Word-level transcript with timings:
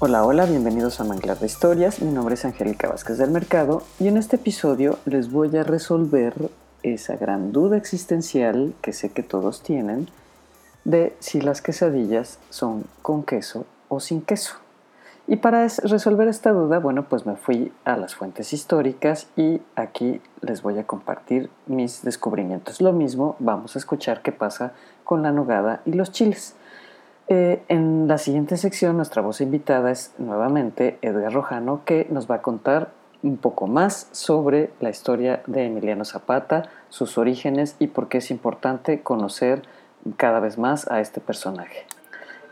Hola, 0.00 0.24
hola, 0.24 0.46
bienvenidos 0.46 1.00
a 1.00 1.04
Manglar 1.04 1.40
de 1.40 1.46
Historias. 1.46 2.00
Mi 2.00 2.12
nombre 2.12 2.36
es 2.36 2.44
Angélica 2.44 2.88
Vázquez 2.88 3.18
del 3.18 3.32
Mercado 3.32 3.82
y 3.98 4.06
en 4.06 4.16
este 4.16 4.36
episodio 4.36 4.96
les 5.06 5.32
voy 5.32 5.56
a 5.56 5.64
resolver 5.64 6.50
esa 6.84 7.16
gran 7.16 7.50
duda 7.50 7.76
existencial 7.76 8.74
que 8.80 8.92
sé 8.92 9.10
que 9.10 9.24
todos 9.24 9.60
tienen 9.60 10.06
de 10.84 11.16
si 11.18 11.40
las 11.40 11.62
quesadillas 11.62 12.38
son 12.48 12.84
con 13.02 13.24
queso 13.24 13.66
o 13.88 13.98
sin 13.98 14.22
queso. 14.22 14.54
Y 15.26 15.38
para 15.38 15.66
resolver 15.66 16.28
esta 16.28 16.52
duda, 16.52 16.78
bueno, 16.78 17.08
pues 17.08 17.26
me 17.26 17.34
fui 17.34 17.72
a 17.84 17.96
las 17.96 18.14
fuentes 18.14 18.52
históricas 18.52 19.26
y 19.34 19.60
aquí 19.74 20.20
les 20.42 20.62
voy 20.62 20.78
a 20.78 20.86
compartir 20.86 21.50
mis 21.66 22.04
descubrimientos. 22.04 22.80
Lo 22.80 22.92
mismo, 22.92 23.34
vamos 23.40 23.74
a 23.74 23.80
escuchar 23.80 24.22
qué 24.22 24.30
pasa 24.30 24.74
con 25.02 25.24
la 25.24 25.32
nogada 25.32 25.82
y 25.84 25.94
los 25.94 26.12
chiles. 26.12 26.54
Eh, 27.30 27.62
en 27.68 28.08
la 28.08 28.16
siguiente 28.16 28.56
sección, 28.56 28.96
nuestra 28.96 29.20
voz 29.20 29.42
invitada 29.42 29.90
es 29.90 30.14
nuevamente 30.16 30.98
Edgar 31.02 31.32
Rojano, 31.32 31.82
que 31.84 32.06
nos 32.10 32.30
va 32.30 32.36
a 32.36 32.42
contar 32.42 32.90
un 33.22 33.36
poco 33.36 33.66
más 33.66 34.08
sobre 34.12 34.70
la 34.80 34.88
historia 34.88 35.42
de 35.46 35.66
Emiliano 35.66 36.06
Zapata, 36.06 36.70
sus 36.88 37.18
orígenes 37.18 37.76
y 37.78 37.88
por 37.88 38.08
qué 38.08 38.18
es 38.18 38.30
importante 38.30 39.02
conocer 39.02 39.62
cada 40.16 40.40
vez 40.40 40.56
más 40.56 40.90
a 40.90 41.00
este 41.00 41.20
personaje. 41.20 41.84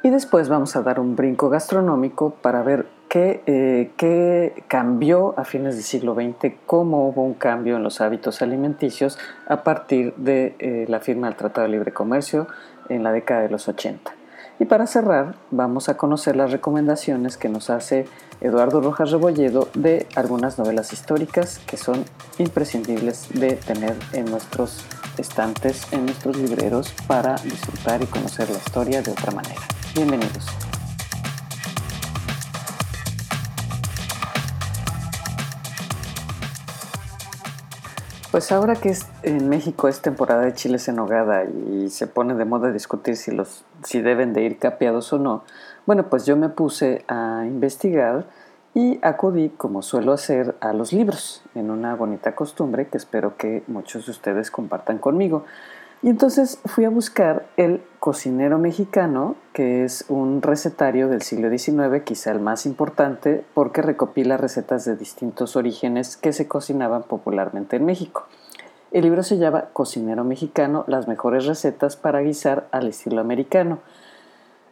Y 0.03 0.11
después 0.11 0.49
vamos 0.51 0.77
a 0.77 0.83
dar 0.83 1.01
un 1.01 1.17
brinco 1.17 1.49
gastronómico 1.49 2.35
para 2.43 2.63
ver 2.63 2.87
qué, 3.09 3.43
eh, 3.47 4.63
cambió 4.69 5.35
a 5.39 5.45
fines 5.45 5.75
del 5.77 5.85
siglo 5.85 6.15
XX, 6.15 6.55
cómo 6.67 7.09
hubo 7.09 7.25
un 7.25 7.35
cambio 7.35 7.77
en 7.77 7.83
los 7.83 8.03
hábitos 8.03 8.43
alimenticios 8.43 9.19
a 9.49 9.63
partir 9.63 10.15
de 10.17 10.55
eh, 10.59 10.85
la 10.89 11.01
firma 11.01 11.29
del 11.29 11.37
Tratado 11.37 11.67
de 11.67 11.73
Libre 11.73 11.93
Comercio 11.93 12.47
en 12.91 13.03
la 13.03 13.13
década 13.13 13.41
de 13.41 13.49
los 13.49 13.69
80. 13.69 14.16
Y 14.59 14.65
para 14.65 14.87
cerrar, 14.87 15.35
vamos 15.51 15.89
a 15.89 15.97
conocer 15.97 16.35
las 16.35 16.51
recomendaciones 16.51 17.37
que 17.37 17.49
nos 17.49 17.69
hace 17.69 18.07
Eduardo 18.41 18.81
Rojas 18.81 19.11
Rebolledo 19.11 19.69
de 19.75 20.07
algunas 20.15 20.59
novelas 20.59 20.93
históricas 20.93 21.61
que 21.67 21.77
son 21.77 22.05
imprescindibles 22.39 23.29
de 23.35 23.53
tener 23.53 23.97
en 24.13 24.25
nuestros 24.27 24.87
estantes, 25.19 25.93
en 25.93 26.07
nuestros 26.07 26.39
libreros, 26.39 26.95
para 27.07 27.37
disfrutar 27.37 28.03
y 28.03 28.07
conocer 28.07 28.49
la 28.49 28.59
historia 28.59 29.03
de 29.03 29.11
otra 29.11 29.33
manera. 29.33 29.61
Bienvenidos. 29.95 30.66
Pues 38.37 38.53
ahora 38.53 38.75
que 38.77 38.95
en 39.23 39.49
México 39.49 39.89
es 39.89 40.03
temporada 40.03 40.43
de 40.43 40.53
chiles 40.53 40.89
en 40.89 40.97
nogada 40.97 41.45
y 41.47 41.89
se 41.89 42.07
pone 42.07 42.35
de 42.35 42.45
moda 42.45 42.71
discutir 42.71 43.17
si 43.17 43.31
los 43.31 43.65
si 43.83 44.03
deben 44.03 44.35
de 44.35 44.43
ir 44.43 44.59
capeados 44.59 45.11
o 45.15 45.19
no, 45.19 45.43
bueno, 45.87 46.11
pues 46.11 46.27
yo 46.27 46.37
me 46.37 46.51
puse 46.51 47.03
a 47.09 47.45
investigar 47.47 48.27
y 48.75 48.99
acudí, 49.01 49.49
como 49.49 49.81
suelo 49.81 50.13
hacer, 50.13 50.55
a 50.61 50.75
los 50.75 50.93
libros, 50.93 51.45
en 51.55 51.71
una 51.71 51.95
bonita 51.95 52.35
costumbre 52.35 52.89
que 52.89 52.99
espero 52.99 53.39
que 53.39 53.63
muchos 53.69 54.05
de 54.05 54.13
ustedes 54.13 54.51
compartan 54.51 54.99
conmigo. 54.99 55.47
Y 56.03 56.11
entonces 56.11 56.61
fui 56.65 56.85
a 56.85 56.91
buscar 56.91 57.47
el 57.57 57.83
cocinero 57.99 58.59
mexicano, 58.59 59.35
que 59.53 59.85
es 59.85 60.05
un 60.09 60.43
recetario 60.43 61.09
del 61.09 61.23
siglo 61.23 61.49
XIX, 61.51 62.03
quizá 62.05 62.31
el 62.31 62.41
más 62.41 62.67
importante, 62.67 63.45
porque 63.55 63.83
recopila 63.83 64.37
recetas 64.37 64.85
de 64.85 64.97
distintos 64.97 65.57
orígenes 65.57 66.17
que 66.17 66.33
se 66.33 66.47
cocinaban 66.47 67.03
popularmente 67.03 67.77
en 67.77 67.85
México. 67.85 68.27
El 68.93 69.03
libro 69.03 69.23
se 69.23 69.39
llama 69.39 69.67
Cocinero 69.73 70.23
Mexicano, 70.23 70.85
las 70.87 71.09
mejores 71.09 71.47
recetas 71.47 71.97
para 71.97 72.21
guisar 72.21 72.69
al 72.71 72.87
estilo 72.89 73.21
americano. 73.21 73.79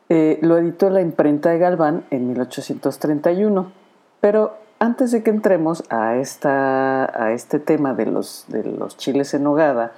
Eh, 0.08 0.38
lo 0.42 0.58
editó 0.58 0.90
la 0.90 1.00
imprenta 1.00 1.50
de 1.50 1.58
Galván 1.58 2.04
en 2.10 2.28
1831. 2.28 3.72
Pero 4.20 4.56
antes 4.78 5.10
de 5.10 5.22
que 5.22 5.30
entremos 5.30 5.84
a, 5.90 6.16
esta, 6.16 7.04
a 7.22 7.32
este 7.32 7.58
tema 7.58 7.94
de 7.94 8.06
los, 8.06 8.44
de 8.48 8.64
los 8.64 8.96
chiles 8.96 9.34
en 9.34 9.44
nogada 9.44 9.92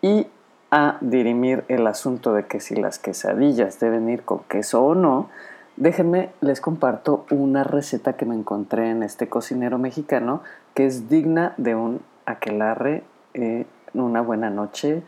y 0.00 0.26
a 0.72 0.96
dirimir 1.02 1.64
el 1.68 1.86
asunto 1.86 2.32
de 2.32 2.46
que 2.46 2.58
si 2.58 2.74
las 2.74 2.98
quesadillas 2.98 3.78
deben 3.78 4.08
ir 4.08 4.22
con 4.22 4.40
queso 4.44 4.82
o 4.82 4.94
no, 4.94 5.28
déjenme 5.76 6.30
les 6.40 6.62
comparto 6.62 7.26
una 7.30 7.62
receta 7.62 8.14
que 8.14 8.24
me 8.24 8.34
encontré 8.34 8.88
en 8.88 9.02
este 9.02 9.28
cocinero 9.28 9.76
mexicano 9.76 10.42
que 10.72 10.86
es 10.86 11.10
digna 11.10 11.52
de 11.58 11.74
un 11.74 12.00
aquelarre 12.24 13.04
en 13.34 13.66
una 13.92 14.22
buena 14.22 14.48
noche 14.48 15.02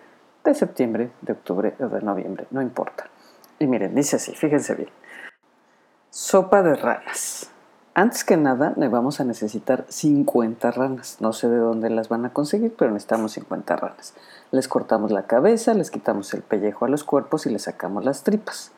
de 0.45 0.55
septiembre, 0.55 1.11
de 1.23 1.33
octubre 1.33 1.75
o 1.81 1.89
de 1.89 2.03
noviembre, 2.03 2.47
no 2.51 2.61
importa. 2.61 3.07
Y 3.59 3.67
miren, 3.67 3.95
dice 3.95 4.17
así, 4.17 4.35
fíjense 4.35 4.75
bien. 4.75 4.91
Sopa 6.11 6.63
de 6.63 6.75
ranas. 6.75 7.54
Antes 7.97 8.25
que 8.25 8.37
nada, 8.37 8.75
le 8.77 8.89
vamos 8.89 9.21
a 9.21 9.25
necesitar 9.25 9.85
50 9.89 10.73
ranas. 10.73 11.19
No 11.21 11.33
sé 11.33 11.49
de 11.49 11.59
dónde 11.59 11.91
las 11.91 12.09
van 12.09 12.25
a 12.25 12.33
conseguir, 12.33 12.75
pero 12.77 12.91
necesitamos 12.91 13.31
50 13.33 13.77
ranas. 13.77 14.15
Les 14.51 14.67
cortamos 14.67 15.13
la 15.13 15.29
cabeza, 15.29 15.75
les 15.75 15.93
quitamos 15.93 16.35
el 16.35 16.43
pellejo 16.43 16.85
a 16.85 16.89
los 16.89 17.05
cuerpos 17.05 17.47
y 17.47 17.51
les 17.51 17.63
sacamos 17.63 18.05
las 18.05 18.25
tripas. 18.25 18.73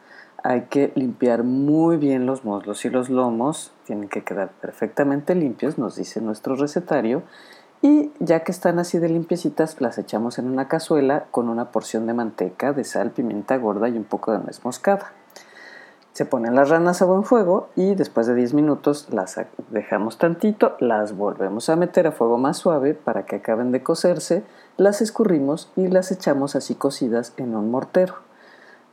Hay 0.45 0.65
que 0.65 0.93
limpiar 0.97 1.45
muy 1.45 1.97
bien 1.97 2.27
los 2.27 2.45
muslos 2.45 2.85
y 2.85 2.91
los 2.91 3.09
lomos. 3.09 3.73
Tienen 3.87 4.11
que 4.11 4.23
quedar 4.23 4.51
perfectamente 4.51 5.35
limpios, 5.35 5.79
nos 5.79 5.97
dice 5.97 6.21
nuestro 6.21 6.55
recetario. 6.55 7.23
Y 7.81 8.11
ya 8.19 8.41
que 8.41 8.53
están 8.53 8.79
así 8.79 8.99
de 8.99 9.09
limpiecitas, 9.09 9.81
las 9.81 9.97
echamos 9.97 10.39
en 10.39 10.47
una 10.47 10.69
cazuela 10.69 11.25
con 11.31 11.49
una 11.49 11.71
porción 11.71 12.07
de 12.07 12.13
manteca, 12.13 12.75
de 12.75 12.85
sal, 12.85 13.13
pimienta 13.13 13.57
gorda 13.57 13.89
y 13.89 13.97
un 13.97 14.05
poco 14.05 14.33
de 14.33 14.41
nuez 14.41 14.63
moscada. 14.63 15.13
Se 16.17 16.25
ponen 16.25 16.55
las 16.55 16.71
ranas 16.71 17.03
a 17.03 17.05
buen 17.05 17.25
fuego 17.25 17.69
y 17.77 17.95
después 17.95 18.27
de 18.27 18.35
10 18.35 18.55
minutos 18.55 19.09
las 19.13 19.39
dejamos 19.69 20.17
tantito, 20.17 20.75
las 20.81 21.15
volvemos 21.15 21.69
a 21.69 21.77
meter 21.77 22.07
a 22.07 22.11
fuego 22.11 22.39
más 22.39 22.57
suave 22.57 22.95
para 22.95 23.27
que 23.27 23.37
acaben 23.37 23.71
de 23.71 23.83
cocerse, 23.83 24.43
las 24.79 25.03
escurrimos 25.03 25.71
y 25.77 25.89
las 25.89 26.11
echamos 26.13 26.57
así 26.57 26.75
cocidas 26.75 27.35
en 27.37 27.55
un 27.55 27.71
mortero. 27.71 28.15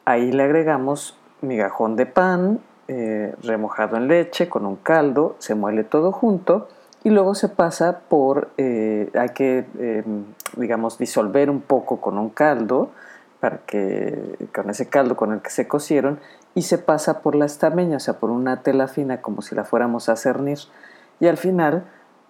Ahí 0.03 0.33
le 0.33 0.43
agregamos 0.43 1.17
migajón 1.39 1.95
de 1.95 2.07
pan 2.07 2.59
eh, 2.89 3.33
remojado 3.41 3.95
en 3.95 4.09
leche 4.09 4.49
con 4.49 4.65
un 4.65 4.75
caldo, 4.75 5.37
se 5.39 5.55
muele 5.55 5.85
todo 5.85 6.11
junto 6.11 6.67
y 7.05 7.09
luego 7.09 7.35
se 7.35 7.47
pasa 7.47 7.99
por, 8.09 8.49
eh, 8.57 9.09
hay 9.17 9.29
que, 9.29 9.65
em, 9.79 10.25
digamos, 10.57 10.97
disolver 10.97 11.49
un 11.49 11.61
poco 11.61 12.01
con 12.01 12.17
un 12.17 12.31
caldo 12.31 12.89
para 13.43 13.57
que 13.57 14.37
con 14.55 14.69
ese 14.69 14.87
caldo 14.87 15.17
con 15.17 15.33
el 15.33 15.41
que 15.41 15.49
se 15.49 15.67
cocieron 15.67 16.21
y 16.55 16.61
se 16.61 16.77
pasa 16.77 17.19
por 17.19 17.35
la 17.35 17.43
estameña, 17.43 17.97
o 17.97 17.99
sea, 17.99 18.13
por 18.13 18.29
una 18.29 18.61
tela 18.61 18.87
fina 18.87 19.21
como 19.21 19.41
si 19.41 19.53
la 19.53 19.65
fuéramos 19.65 20.07
a 20.07 20.15
cernir. 20.15 20.59
Y 21.19 21.27
al 21.27 21.35
final, 21.35 21.83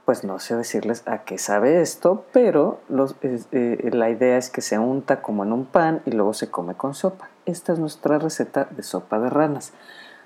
pues 0.05 0.23
no 0.23 0.39
sé 0.39 0.55
decirles 0.55 1.03
a 1.05 1.19
qué 1.19 1.37
sabe 1.37 1.83
esto, 1.83 2.25
pero 2.33 2.79
eh, 3.21 3.91
la 3.93 4.09
idea 4.09 4.39
es 4.39 4.49
que 4.49 4.61
se 4.61 4.79
unta 4.79 5.21
como 5.21 5.43
en 5.43 5.53
un 5.53 5.67
pan 5.67 6.01
y 6.07 6.09
luego 6.13 6.33
se 6.33 6.49
come 6.49 6.73
con 6.73 6.95
sopa. 6.95 7.29
Esta 7.45 7.73
es 7.73 7.77
nuestra 7.77 8.17
receta 8.17 8.67
de 8.71 8.81
sopa 8.81 9.19
de 9.19 9.29
ranas. 9.29 9.71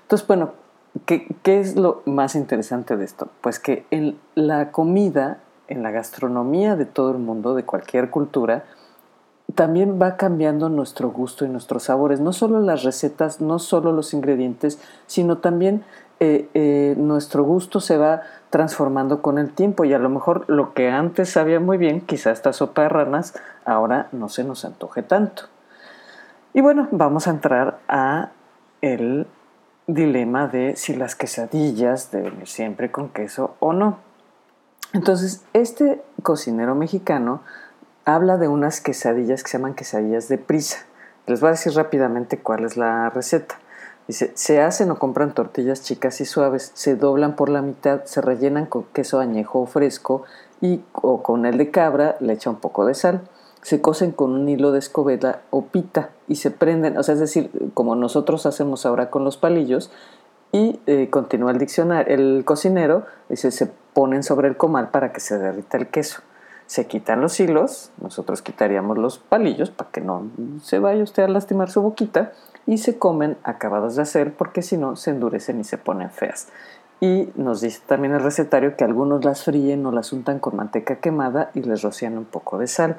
Entonces, 0.04 0.26
bueno, 0.26 0.54
¿qué, 1.04 1.26
qué 1.42 1.60
es 1.60 1.76
lo 1.76 2.00
más 2.06 2.34
interesante 2.34 2.96
de 2.96 3.04
esto? 3.04 3.28
Pues 3.42 3.58
que 3.58 3.84
en 3.90 4.18
la 4.34 4.70
comida, 4.70 5.40
en 5.66 5.82
la 5.82 5.90
gastronomía 5.90 6.76
de 6.76 6.86
todo 6.86 7.10
el 7.10 7.18
mundo, 7.18 7.54
de 7.54 7.64
cualquier 7.64 8.08
cultura, 8.08 8.64
también 9.54 10.00
va 10.00 10.16
cambiando 10.16 10.68
nuestro 10.68 11.10
gusto 11.10 11.44
y 11.44 11.48
nuestros 11.48 11.84
sabores, 11.84 12.20
no 12.20 12.32
solo 12.32 12.60
las 12.60 12.82
recetas, 12.84 13.40
no 13.40 13.58
solo 13.58 13.92
los 13.92 14.12
ingredientes, 14.12 14.78
sino 15.06 15.38
también 15.38 15.84
eh, 16.20 16.48
eh, 16.54 16.94
nuestro 16.98 17.44
gusto 17.44 17.80
se 17.80 17.96
va 17.96 18.22
transformando 18.50 19.22
con 19.22 19.38
el 19.38 19.52
tiempo 19.52 19.84
y 19.84 19.94
a 19.94 19.98
lo 19.98 20.08
mejor 20.08 20.44
lo 20.48 20.74
que 20.74 20.90
antes 20.90 21.30
sabía 21.30 21.60
muy 21.60 21.78
bien, 21.78 22.00
quizá 22.00 22.30
esta 22.30 22.52
sopa 22.52 22.82
de 22.82 22.88
ranas, 22.88 23.34
ahora 23.64 24.08
no 24.12 24.28
se 24.28 24.44
nos 24.44 24.64
antoje 24.64 25.02
tanto. 25.02 25.44
Y 26.54 26.60
bueno, 26.60 26.88
vamos 26.90 27.26
a 27.26 27.30
entrar 27.30 27.78
a 27.88 28.30
el 28.80 29.26
dilema 29.86 30.46
de 30.48 30.76
si 30.76 30.94
las 30.94 31.14
quesadillas 31.14 32.10
deben 32.10 32.40
ir 32.40 32.48
siempre 32.48 32.90
con 32.90 33.08
queso 33.08 33.54
o 33.60 33.72
no. 33.72 33.98
Entonces, 34.92 35.44
este 35.52 36.02
cocinero 36.22 36.74
mexicano 36.74 37.42
habla 38.08 38.38
de 38.38 38.48
unas 38.48 38.80
quesadillas 38.80 39.42
que 39.42 39.50
se 39.50 39.58
llaman 39.58 39.74
quesadillas 39.74 40.28
de 40.28 40.38
prisa. 40.38 40.78
Les 41.26 41.42
voy 41.42 41.48
a 41.48 41.50
decir 41.50 41.74
rápidamente 41.74 42.38
cuál 42.38 42.64
es 42.64 42.78
la 42.78 43.10
receta. 43.10 43.56
Dice, 44.06 44.32
se 44.34 44.62
hacen 44.62 44.90
o 44.90 44.98
compran 44.98 45.34
tortillas 45.34 45.82
chicas 45.82 46.22
y 46.22 46.24
suaves, 46.24 46.70
se 46.72 46.96
doblan 46.96 47.36
por 47.36 47.50
la 47.50 47.60
mitad, 47.60 48.04
se 48.04 48.22
rellenan 48.22 48.64
con 48.64 48.84
queso 48.94 49.20
añejo 49.20 49.60
o 49.60 49.66
fresco 49.66 50.22
y 50.62 50.82
o 50.92 51.22
con 51.22 51.44
el 51.44 51.58
de 51.58 51.70
cabra 51.70 52.16
le 52.20 52.32
echa 52.32 52.48
un 52.48 52.56
poco 52.56 52.86
de 52.86 52.94
sal. 52.94 53.28
Se 53.60 53.82
cocen 53.82 54.12
con 54.12 54.32
un 54.32 54.48
hilo 54.48 54.72
de 54.72 54.78
escobeta 54.78 55.42
o 55.50 55.66
pita 55.66 56.08
y 56.28 56.36
se 56.36 56.50
prenden, 56.50 56.96
o 56.96 57.02
sea, 57.02 57.12
es 57.12 57.20
decir, 57.20 57.50
como 57.74 57.94
nosotros 57.94 58.46
hacemos 58.46 58.86
ahora 58.86 59.10
con 59.10 59.22
los 59.24 59.36
palillos, 59.36 59.90
y 60.50 60.80
eh, 60.86 61.10
continúa 61.10 61.50
el 61.50 61.58
diccionario, 61.58 62.14
el 62.14 62.42
cocinero 62.46 63.04
dice, 63.28 63.50
se 63.50 63.66
ponen 63.66 64.22
sobre 64.22 64.48
el 64.48 64.56
comal 64.56 64.88
para 64.88 65.12
que 65.12 65.20
se 65.20 65.38
derrita 65.38 65.76
el 65.76 65.88
queso 65.88 66.22
se 66.68 66.86
quitan 66.86 67.22
los 67.22 67.40
hilos, 67.40 67.92
nosotros 67.98 68.42
quitaríamos 68.42 68.98
los 68.98 69.18
palillos 69.18 69.70
para 69.70 69.90
que 69.90 70.02
no 70.02 70.26
se 70.62 70.78
vaya 70.78 71.02
usted 71.02 71.22
a 71.22 71.28
lastimar 71.28 71.70
su 71.70 71.80
boquita 71.80 72.32
y 72.66 72.76
se 72.76 72.98
comen 72.98 73.38
acabados 73.42 73.96
de 73.96 74.02
hacer 74.02 74.34
porque 74.34 74.60
si 74.60 74.76
no 74.76 74.94
se 74.94 75.10
endurecen 75.10 75.58
y 75.60 75.64
se 75.64 75.78
ponen 75.78 76.10
feas. 76.10 76.48
Y 77.00 77.30
nos 77.36 77.62
dice 77.62 77.80
también 77.86 78.12
el 78.12 78.22
recetario 78.22 78.76
que 78.76 78.84
algunos 78.84 79.24
las 79.24 79.44
fríen 79.44 79.86
o 79.86 79.92
las 79.92 80.12
untan 80.12 80.40
con 80.40 80.56
manteca 80.56 80.96
quemada 80.96 81.50
y 81.54 81.62
les 81.62 81.80
rocian 81.80 82.18
un 82.18 82.26
poco 82.26 82.58
de 82.58 82.66
sal. 82.66 82.98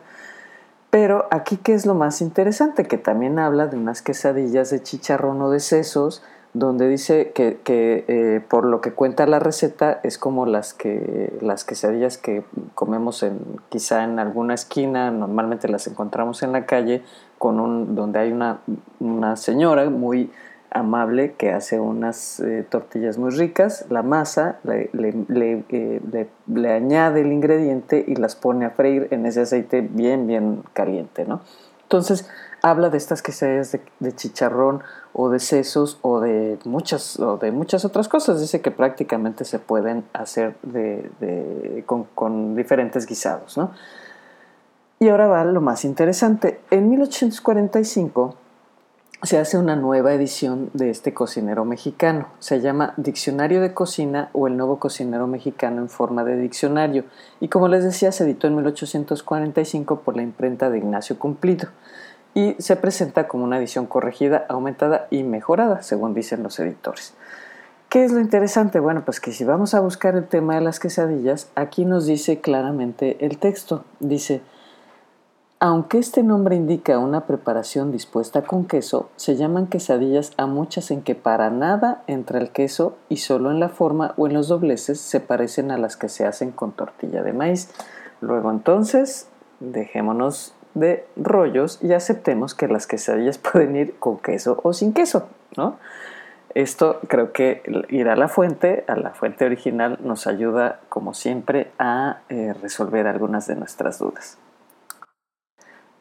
Pero 0.89 1.27
aquí, 1.30 1.57
¿qué 1.57 1.75
es 1.75 1.86
lo 1.86 1.94
más 1.94 2.21
interesante? 2.21 2.86
Que 2.86 2.98
también 2.98 3.38
habla 3.38 3.68
de 3.68 3.77
unas 3.77 4.01
quesadillas 4.01 4.71
de 4.71 4.81
chicharrón 4.81 5.39
o 5.44 5.51
de 5.51 5.60
sesos, 5.60 6.24
donde 6.54 6.88
dice 6.88 7.31
que, 7.34 7.60
eh, 7.68 8.42
por 8.50 8.66
lo 8.66 8.81
que 8.81 8.92
cuenta 8.92 9.28
la 9.28 9.40
receta 9.40 10.00
es 10.04 10.18
como 10.18 10.46
las, 10.46 10.74
que, 10.74 11.38
las 11.42 11.63
quesadillas 11.63 12.18
que 12.18 12.44
comemos 12.74 13.25
quizá 13.69 14.04
en 14.04 14.19
alguna 14.19 14.56
esquina, 14.56 15.12
normalmente 15.12 15.68
las 15.68 15.86
encontramos 15.88 16.42
en 16.42 16.51
la 16.51 16.66
calle, 16.66 17.04
con 17.38 17.60
un, 17.60 17.96
donde 17.96 18.19
hay 18.19 18.31
una, 18.31 18.60
una 19.00 19.36
señora 19.36 19.90
muy 19.90 20.31
amable 20.72 21.34
que 21.34 21.51
hace 21.51 21.80
unas 21.80 22.40
eh, 22.40 22.66
tortillas 22.68 23.18
muy 23.18 23.31
ricas, 23.31 23.86
la 23.90 24.04
masa, 24.04 24.60
le, 24.63 24.90
eh, 24.94 26.02
le, 26.12 26.28
le, 26.48 26.72
añade 26.72 27.22
el 27.22 27.31
ingrediente 27.31 28.04
y 28.07 28.16
las 28.16 28.36
pone 28.36 28.66
a 28.66 28.72
freír 28.72 29.07
en 29.12 29.25
ese 29.25 29.42
aceite 29.42 29.81
bien, 29.81 30.28
bien 30.28 30.63
caliente, 30.74 31.25
¿no? 31.25 31.42
Entonces, 31.84 32.30
habla 32.61 32.89
de 32.89 32.97
estas 32.97 33.21
quesadillas 33.21 33.71
de, 33.71 33.81
de 34.00 34.15
chicharrón 34.15 34.83
o 35.13 35.29
de 35.29 35.39
sesos 35.39 36.00
o 36.01 36.19
de, 36.19 36.59
muchas, 36.65 37.19
o 37.19 37.38
de 37.38 37.51
muchas 37.51 37.85
otras 37.85 38.07
cosas. 38.07 38.39
Dice 38.39 38.61
que 38.61 38.71
prácticamente 38.71 39.45
se 39.45 39.59
pueden 39.59 40.06
hacer 40.13 40.56
de, 40.63 41.83
con, 41.85 42.06
con 42.15 42.56
diferentes 42.56 43.06
guisados, 43.06 43.57
¿no? 43.57 43.71
Y 45.00 45.07
ahora 45.07 45.27
va 45.27 45.45
lo 45.45 45.61
más 45.61 45.85
interesante. 45.85 46.59
En 46.71 46.89
1845 46.89 48.35
se 49.23 49.38
hace 49.38 49.57
una 49.57 49.75
nueva 49.75 50.13
edición 50.13 50.69
de 50.73 50.89
este 50.89 51.13
cocinero 51.13 51.65
mexicano. 51.65 52.27
Se 52.39 52.61
llama 52.61 52.94
Diccionario 52.97 53.61
de 53.61 53.73
Cocina 53.73 54.29
o 54.33 54.47
el 54.47 54.57
Nuevo 54.57 54.79
Cocinero 54.79 55.27
Mexicano 55.27 55.81
en 55.81 55.89
forma 55.89 56.23
de 56.23 56.38
diccionario. 56.38 57.03
Y 57.39 57.47
como 57.47 57.67
les 57.67 57.83
decía, 57.83 58.11
se 58.11 58.25
editó 58.25 58.47
en 58.47 58.56
1845 58.56 60.01
por 60.01 60.15
la 60.15 60.21
imprenta 60.21 60.69
de 60.69 60.77
Ignacio 60.77 61.17
Cumplido. 61.17 61.69
Y 62.34 62.56
se 62.60 62.76
presenta 62.76 63.28
como 63.28 63.44
una 63.44 63.58
edición 63.58 63.86
corregida, 63.86 64.46
aumentada 64.50 65.08
y 65.10 65.24
mejorada, 65.24 65.81
según 65.81 66.14
dicen 66.14 66.44
los 66.44 66.60
editores. 66.60 67.16
¿Qué 67.90 68.04
es 68.04 68.12
lo 68.12 68.20
interesante? 68.20 68.80
Bueno, 68.80 69.04
pues 69.04 69.20
que 69.20 69.31
si 69.31 69.44
vamos 69.44 69.74
a 69.74 69.80
buscar 69.80 70.16
el 70.16 70.28
tema 70.28 70.54
de 70.54 70.62
las 70.62 70.80
quesadillas, 70.80 71.50
aquí 71.56 71.86
nos 71.86 72.06
dice 72.06 72.40
claramente 72.40 73.18
el 73.26 73.40
texto. 73.40 73.84
Dice, 74.00 74.44
aunque 75.62 75.98
este 75.98 76.24
nombre 76.24 76.56
indica 76.56 77.00
una 77.00 77.26
preparación 77.26 77.92
dispuesta 77.92 78.44
con 78.44 78.66
queso, 78.66 79.10
se 79.16 79.36
llaman 79.36 79.68
quesadillas 79.68 80.31
a 80.38 80.46
muchas 80.46 80.90
en 80.92 81.02
que 81.02 81.16
para 81.16 81.50
nada 81.50 82.04
entra 82.08 82.40
el 82.40 82.52
queso 82.52 82.96
y 83.10 83.18
solo 83.18 83.52
en 83.52 83.60
la 83.60 83.68
forma 83.68 84.14
o 84.16 84.28
en 84.28 84.36
los 84.36 84.48
dobleces 84.48 85.02
se 85.02 85.20
parecen 85.20 85.72
a 85.72 85.78
las 85.78 85.98
que 85.98 86.08
se 86.08 86.26
hacen 86.26 86.52
con 86.52 86.72
tortilla 86.72 87.24
de 87.24 87.34
maíz. 87.34 87.72
Luego 88.22 88.52
entonces, 88.52 89.28
dejémonos 89.60 90.54
de 90.80 91.06
rollos 91.16 91.80
y 91.81 91.94
aceptemos 91.94 92.56
que 92.56 92.68
las 92.68 92.88
quesadillas 92.88 93.38
pueden 93.52 93.76
ir 93.76 93.96
con 94.00 94.18
queso 94.18 94.60
o 94.64 94.74
sin 94.74 94.94
queso, 94.94 95.28
¿no? 95.58 95.78
Esto 96.56 97.00
creo 97.08 97.31
que 97.31 97.62
ir 97.90 98.10
a 98.10 98.16
la 98.16 98.28
fuente, 98.28 98.84
a 98.88 98.96
la 98.96 99.12
fuente 99.12 99.46
original, 99.46 100.00
nos 100.02 100.26
ayuda, 100.26 100.80
como 100.90 101.14
siempre, 101.14 101.72
a 101.78 102.22
eh, 102.30 102.54
resolver 102.60 103.06
algunas 103.06 103.46
de 103.46 103.56
nuestras 103.56 104.00
dudas. 104.00 104.40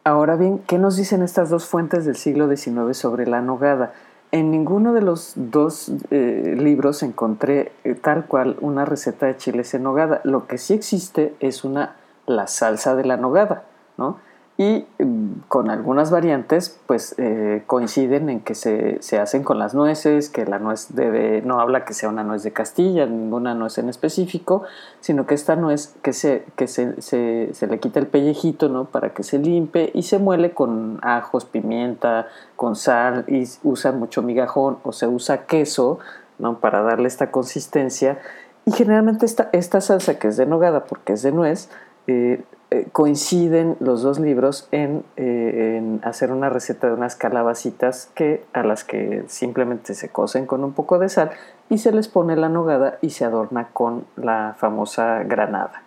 Ahora 0.04 0.36
bien, 0.36 0.60
¿qué 0.66 0.78
nos 0.78 0.96
dicen 0.96 1.22
estas 1.22 1.50
dos 1.50 1.66
fuentes 1.66 2.06
del 2.06 2.16
siglo 2.16 2.48
XIX 2.48 2.96
sobre 2.96 3.26
la 3.26 3.42
nogada? 3.42 3.92
En 4.30 4.50
ninguno 4.50 4.94
de 4.94 5.02
los 5.02 5.32
dos 5.36 5.92
eh, 6.10 6.54
libros 6.58 7.02
encontré 7.02 7.72
eh, 7.84 7.94
tal 7.94 8.24
cual 8.24 8.56
una 8.60 8.86
receta 8.86 9.26
de 9.26 9.36
chiles 9.36 9.74
en 9.74 9.82
nogada. 9.82 10.22
Lo 10.24 10.46
que 10.46 10.56
sí 10.56 10.72
existe 10.72 11.34
es 11.40 11.62
una 11.62 11.96
la 12.26 12.46
salsa 12.46 12.94
de 12.94 13.04
la 13.04 13.16
nogada, 13.16 13.64
¿no? 13.96 14.18
Y 14.60 14.84
mm, 14.98 15.42
con 15.46 15.70
algunas 15.70 16.10
variantes 16.10 16.80
pues 16.86 17.14
eh, 17.16 17.62
coinciden 17.68 18.28
en 18.28 18.40
que 18.40 18.56
se, 18.56 18.98
hacen 19.18 19.44
con 19.44 19.60
las 19.60 19.72
nueces, 19.72 20.28
que 20.28 20.44
la 20.44 20.58
nuez 20.58 20.88
debe, 20.96 21.42
no 21.42 21.60
habla 21.60 21.84
que 21.84 21.94
sea 21.94 22.08
una 22.08 22.24
nuez 22.24 22.42
de 22.42 22.52
Castilla, 22.52 23.06
ninguna 23.06 23.54
nuez 23.54 23.78
en 23.78 23.88
específico, 23.88 24.64
sino 25.00 25.26
que 25.26 25.34
esta 25.36 25.54
nuez 25.54 25.94
que 26.02 26.12
se, 26.12 26.44
que 26.56 26.66
se, 26.66 27.00
se, 27.00 27.66
le 27.68 27.78
quita 27.78 28.00
el 28.00 28.08
pellejito 28.08 28.68
¿no? 28.68 28.86
para 28.86 29.14
que 29.14 29.22
se 29.22 29.38
limpie 29.38 29.92
y 29.94 30.02
se 30.02 30.18
muele 30.18 30.50
con 30.50 30.98
ajos, 31.02 31.44
pimienta, 31.44 32.26
con 32.56 32.74
sal 32.74 33.24
y 33.28 33.44
usa 33.62 33.92
mucho 33.92 34.22
migajón 34.22 34.78
o 34.82 34.90
se 34.90 35.06
usa 35.06 35.46
queso 35.46 36.00
¿no? 36.40 36.58
para 36.58 36.82
darle 36.82 37.06
esta 37.06 37.30
consistencia 37.30 38.18
y 38.64 38.72
generalmente 38.72 39.24
esta, 39.24 39.50
esta 39.52 39.80
salsa 39.80 40.18
que 40.18 40.26
es 40.26 40.36
de 40.36 40.46
nogada 40.46 40.84
porque 40.84 41.12
es 41.12 41.22
de 41.22 41.30
nuez, 41.30 41.70
eh, 42.08 42.42
eh, 42.70 42.86
coinciden 42.92 43.78
los 43.80 44.02
dos 44.02 44.18
libros 44.18 44.68
eh, 44.72 45.00
en, 45.16 46.00
hacer 46.04 46.30
una 46.30 46.50
receta 46.50 46.88
de 46.88 46.92
unas 46.92 47.16
calabacitas 47.16 48.10
que, 48.14 48.44
a 48.52 48.62
las 48.62 48.84
que 48.84 49.24
simplemente 49.26 49.94
se 49.94 50.10
cocen 50.10 50.44
con 50.44 50.62
un 50.62 50.74
poco 50.74 50.98
de 50.98 51.08
sal 51.08 51.30
y 51.70 51.78
se 51.78 51.92
les 51.92 52.08
pone 52.08 52.36
la 52.36 52.50
nogada 52.50 52.98
y 53.00 53.08
se 53.08 53.24
adorna 53.24 53.68
con 53.72 54.04
la 54.16 54.54
famosa 54.58 55.22
granada. 55.22 55.82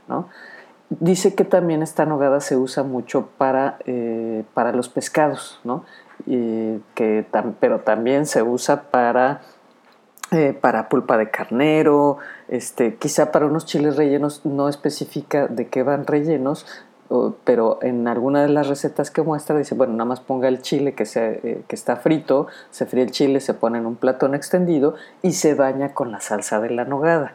Dice 0.90 1.36
que 1.36 1.46
también 1.46 1.84
esta 1.84 2.08
nogada 2.08 2.40
se 2.40 2.58
usa 2.58 2.82
mucho 2.82 3.30
para, 3.38 3.78
eh, 3.86 4.44
para 4.56 4.72
los 4.72 4.90
pescados, 4.90 5.62
que, 6.26 7.26
pero 7.60 7.82
también 7.82 8.26
se 8.26 8.42
usa 8.42 8.90
para 8.90 9.42
eh, 10.32 10.54
para 10.54 10.88
pulpa 10.88 11.18
de 11.18 11.30
carnero, 11.30 12.18
este, 12.48 12.96
quizá 12.96 13.32
para 13.32 13.46
unos 13.46 13.66
chiles 13.66 13.98
rellenos 13.98 14.46
no 14.46 14.70
especifica 14.70 15.48
de 15.48 15.68
qué 15.68 15.84
van 15.84 16.08
rellenos, 16.08 16.66
pero 17.44 17.80
en 17.82 18.08
alguna 18.08 18.42
de 18.42 18.48
las 18.48 18.70
recetas 18.70 19.12
que 19.12 19.22
muestra 19.22 19.58
dice, 19.58 19.76
bueno, 19.76 19.92
nada 19.92 20.06
más 20.06 20.22
ponga 20.22 20.48
el 20.48 20.62
chile 20.62 20.94
que, 20.94 21.04
eh, 21.16 21.64
que 21.68 21.76
está 21.76 21.98
frito, 21.98 22.48
se 22.70 22.86
fríe 22.86 23.04
el 23.04 23.12
chile, 23.12 23.42
se 23.42 23.54
pone 23.54 23.80
en 23.80 23.86
un 23.86 23.98
platón 23.98 24.34
extendido 24.34 24.96
y 25.22 25.34
se 25.34 25.54
baña 25.54 25.94
con 25.94 26.14
la 26.14 26.22
salsa 26.22 26.62
de 26.62 26.70
la 26.70 26.86
nogada. 26.86 27.34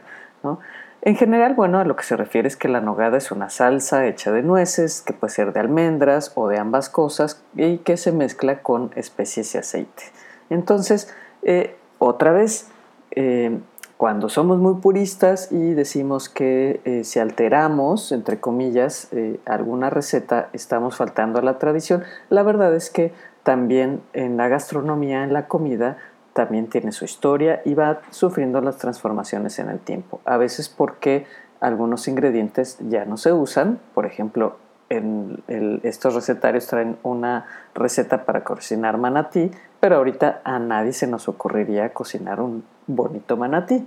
En 1.03 1.17
general, 1.17 1.55
bueno, 1.55 1.79
a 1.79 1.85
lo 1.85 1.97
que 1.97 2.05
se 2.05 2.17
refiere 2.17 2.49
es 2.49 2.57
que 2.57 2.69
la 2.69 2.81
nogada 2.81 3.19
es 3.19 3.31
una 3.31 3.51
salsa 3.51 4.07
hecha 4.07 4.33
de 4.33 4.43
nueces, 4.43 5.03
que 5.03 5.13
puede 5.13 5.35
ser 5.35 5.53
de 5.53 5.61
almendras 5.61 6.33
o 6.35 6.49
de 6.49 6.59
ambas 6.59 6.89
cosas, 6.89 7.43
y 7.55 7.79
que 7.79 7.99
se 7.99 8.13
mezcla 8.13 8.63
con 8.63 8.91
especies 8.97 9.55
y 9.55 9.59
aceite. 9.59 10.05
Entonces, 10.49 11.15
eh, 11.43 11.77
otra 11.99 12.33
vez, 12.33 12.71
eh, 13.17 13.59
cuando 13.97 14.29
somos 14.29 14.59
muy 14.59 14.75
puristas 14.75 15.51
y 15.51 15.73
decimos 15.73 16.29
que 16.29 16.81
eh, 16.85 17.03
si 17.03 17.19
alteramos, 17.19 18.13
entre 18.13 18.39
comillas, 18.39 19.09
eh, 19.13 19.41
alguna 19.47 19.89
receta, 19.89 20.51
estamos 20.53 20.97
faltando 20.97 21.39
a 21.39 21.43
la 21.43 21.59
tradición, 21.59 22.03
la 22.29 22.43
verdad 22.43 22.75
es 22.75 22.91
que 22.91 23.13
también 23.43 24.03
en 24.13 24.37
la 24.37 24.49
gastronomía, 24.49 25.25
en 25.25 25.33
la 25.33 25.49
comida, 25.49 25.97
también 26.35 26.67
tiene 26.69 26.93
su 26.93 27.07
historia 27.07 27.63
y 27.65 27.73
va 27.73 28.03
sufriendo 28.11 28.61
las 28.61 28.77
transformaciones 28.77 29.59
en 29.59 29.71
el 29.71 29.79
tiempo. 29.79 30.21
A 30.27 30.37
veces 30.37 30.69
porque 30.69 31.25
algunos 31.61 32.07
ingredientes 32.07 32.77
ya 32.91 33.07
no 33.07 33.17
se 33.17 33.33
usan, 33.33 33.81
por 33.95 34.05
ejemplo, 34.05 34.59
en 34.89 35.43
estos 35.83 36.15
recetarios 36.15 36.67
traen 36.67 36.97
una 37.03 37.47
receta 37.75 38.25
para 38.25 38.45
cocinar 38.45 38.99
manatí, 38.99 39.51
pero 39.81 39.97
ahorita 39.97 40.41
a 40.45 40.59
nadie 40.59 40.93
se 40.93 41.07
nos 41.07 41.29
ocurriría 41.29 41.93
cocinar 41.93 42.41
un 42.41 42.65
bonito 42.87 43.37
manatí. 43.37 43.87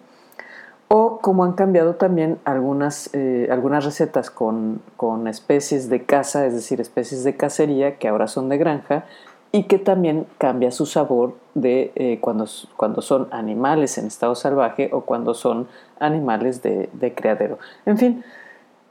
O 0.91 1.20
como 1.20 1.44
han 1.44 1.53
cambiado 1.53 1.96
también 1.96 2.39
algunas, 2.46 3.12
eh, 3.13 3.48
algunas 3.51 3.86
recetas 3.86 4.32
con, 4.32 4.82
especies 5.27 5.88
de 5.88 6.03
caza, 6.03 6.48
es 6.48 6.53
decir, 6.53 6.82
especies 6.82 7.24
de 7.24 7.38
cacería 7.38 7.98
que 7.98 8.08
ahora 8.08 8.27
son 8.27 8.50
de 8.50 8.58
granja 8.58 9.06
y 9.51 9.63
que 9.63 9.77
también 9.77 10.25
cambia 10.39 10.72
su 10.72 10.88
sabor 10.88 11.36
de 11.53 11.91
eh, 11.94 12.18
cuando, 12.22 12.48
cuando 12.75 13.03
son 13.03 13.27
animales 13.29 14.00
en 14.00 14.08
estado 14.08 14.34
salvaje 14.34 14.89
o 14.91 15.01
cuando 15.01 15.36
son 15.36 15.68
animales 16.00 16.63
de, 16.63 16.89
de 16.94 17.13
criadero. 17.13 17.60
En 17.86 18.00
fin, 18.00 18.24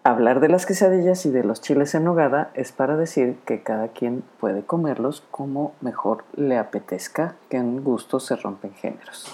Hablar 0.08 0.40
de 0.40 0.48
las 0.48 0.64
quesadillas 0.64 1.26
y 1.26 1.30
de 1.30 1.44
los 1.44 1.60
chiles 1.60 1.94
en 1.94 2.04
nogada 2.04 2.50
es 2.54 2.72
para 2.72 2.96
decir 2.96 3.36
que 3.46 3.62
cada 3.62 3.88
quien 3.88 4.24
puede 4.40 4.64
comerlos 4.64 5.22
como 5.30 5.74
mejor 5.82 6.24
le 6.34 6.56
apetezca, 6.56 7.36
que 7.50 7.58
en 7.58 7.84
gusto 7.84 8.18
se 8.18 8.34
rompen 8.36 8.72
géneros. 8.72 9.26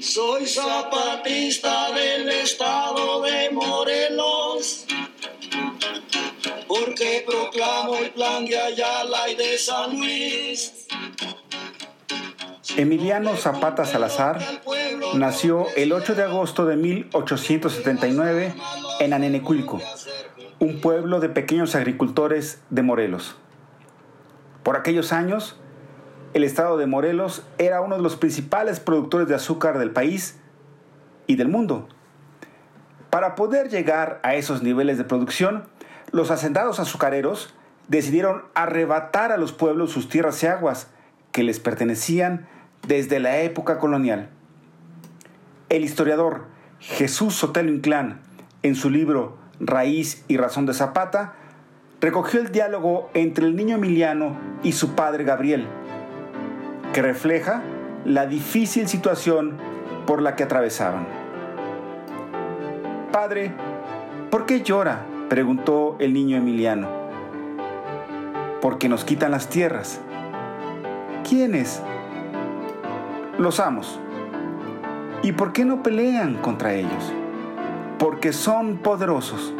Soy 0.00 0.46
zapatista 0.46 1.92
del 1.92 2.30
estado 2.30 3.20
de 3.20 3.50
Morelos, 3.50 4.86
porque 6.66 7.22
proclamo 7.26 7.96
el 7.96 8.12
plan 8.12 8.46
de 8.46 8.58
Ayala 8.58 9.28
y 9.28 9.34
de 9.34 9.58
San 9.58 9.98
Luis. 9.98 10.86
Emiliano 12.78 13.36
Zapata 13.36 13.84
Salazar 13.84 14.40
nació 15.18 15.66
el 15.76 15.92
8 15.92 16.14
de 16.14 16.24
agosto 16.24 16.66
de 16.66 16.76
1879 16.76 18.54
en 19.00 19.12
Anenecuilco, 19.12 19.80
un 20.58 20.80
pueblo 20.80 21.20
de 21.20 21.28
pequeños 21.28 21.74
agricultores 21.74 22.62
de 22.70 22.82
Morelos. 22.82 23.36
Por 24.62 24.76
aquellos 24.76 25.12
años, 25.12 25.56
el 26.32 26.42
estado 26.42 26.76
de 26.76 26.86
Morelos 26.86 27.44
era 27.58 27.80
uno 27.80 27.96
de 27.96 28.02
los 28.02 28.16
principales 28.16 28.80
productores 28.80 29.28
de 29.28 29.34
azúcar 29.34 29.78
del 29.78 29.90
país 29.90 30.40
y 31.26 31.36
del 31.36 31.48
mundo. 31.48 31.88
Para 33.10 33.36
poder 33.36 33.68
llegar 33.68 34.20
a 34.24 34.34
esos 34.34 34.62
niveles 34.62 34.98
de 34.98 35.04
producción, 35.04 35.64
los 36.10 36.30
hacendados 36.30 36.80
azucareros 36.80 37.54
decidieron 37.88 38.44
arrebatar 38.54 39.30
a 39.30 39.36
los 39.36 39.52
pueblos 39.52 39.92
sus 39.92 40.08
tierras 40.08 40.42
y 40.42 40.46
aguas 40.46 40.88
que 41.30 41.44
les 41.44 41.60
pertenecían 41.60 42.48
desde 42.86 43.20
la 43.20 43.38
época 43.38 43.78
colonial. 43.78 44.30
El 45.74 45.82
historiador 45.82 46.44
Jesús 46.78 47.34
Sotelo 47.34 47.68
Inclán, 47.68 48.20
en 48.62 48.76
su 48.76 48.90
libro 48.90 49.38
Raíz 49.58 50.24
y 50.28 50.36
Razón 50.36 50.66
de 50.66 50.72
Zapata, 50.72 51.34
recogió 52.00 52.40
el 52.40 52.52
diálogo 52.52 53.10
entre 53.12 53.46
el 53.46 53.56
niño 53.56 53.74
Emiliano 53.74 54.36
y 54.62 54.70
su 54.70 54.94
padre 54.94 55.24
Gabriel, 55.24 55.66
que 56.92 57.02
refleja 57.02 57.64
la 58.04 58.26
difícil 58.26 58.86
situación 58.86 59.56
por 60.06 60.22
la 60.22 60.36
que 60.36 60.44
atravesaban. 60.44 61.08
Padre, 63.10 63.52
¿por 64.30 64.46
qué 64.46 64.62
llora? 64.62 65.04
preguntó 65.28 65.96
el 65.98 66.12
niño 66.12 66.36
Emiliano. 66.36 66.86
Porque 68.60 68.88
nos 68.88 69.04
quitan 69.04 69.32
las 69.32 69.48
tierras. 69.48 70.00
¿Quiénes? 71.28 71.82
Los 73.38 73.58
amos. 73.58 73.98
¿Y 75.24 75.32
por 75.32 75.54
qué 75.54 75.64
no 75.64 75.82
pelean 75.82 76.34
contra 76.34 76.74
ellos? 76.74 77.10
Porque 77.98 78.34
son 78.34 78.76
poderosos. 78.76 79.54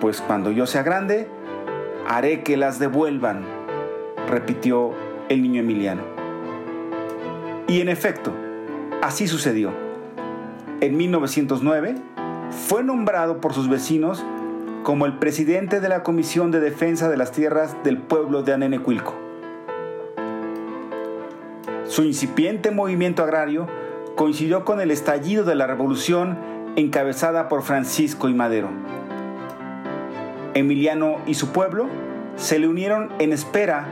Pues 0.00 0.20
cuando 0.20 0.50
yo 0.50 0.66
sea 0.66 0.82
grande, 0.82 1.28
haré 2.08 2.42
que 2.42 2.56
las 2.56 2.80
devuelvan, 2.80 3.44
repitió 4.28 4.94
el 5.28 5.42
niño 5.42 5.60
Emiliano. 5.60 6.02
Y 7.68 7.80
en 7.80 7.88
efecto, 7.88 8.32
así 9.00 9.28
sucedió. 9.28 9.70
En 10.80 10.96
1909, 10.96 11.94
fue 12.50 12.82
nombrado 12.82 13.40
por 13.40 13.54
sus 13.54 13.68
vecinos 13.68 14.26
como 14.82 15.06
el 15.06 15.18
presidente 15.18 15.78
de 15.78 15.88
la 15.88 16.02
Comisión 16.02 16.50
de 16.50 16.58
Defensa 16.58 17.08
de 17.08 17.16
las 17.16 17.30
Tierras 17.30 17.76
del 17.84 17.98
pueblo 17.98 18.42
de 18.42 18.54
Anenecuilco. 18.54 19.14
Su 21.86 22.02
incipiente 22.02 22.72
movimiento 22.72 23.22
agrario 23.22 23.68
coincidió 24.18 24.64
con 24.64 24.80
el 24.80 24.90
estallido 24.90 25.44
de 25.44 25.54
la 25.54 25.68
revolución 25.68 26.36
encabezada 26.74 27.48
por 27.48 27.62
Francisco 27.62 28.28
y 28.28 28.34
Madero. 28.34 28.68
Emiliano 30.54 31.18
y 31.24 31.34
su 31.34 31.52
pueblo 31.52 31.86
se 32.34 32.58
le 32.58 32.66
unieron 32.66 33.10
en 33.20 33.32
espera 33.32 33.86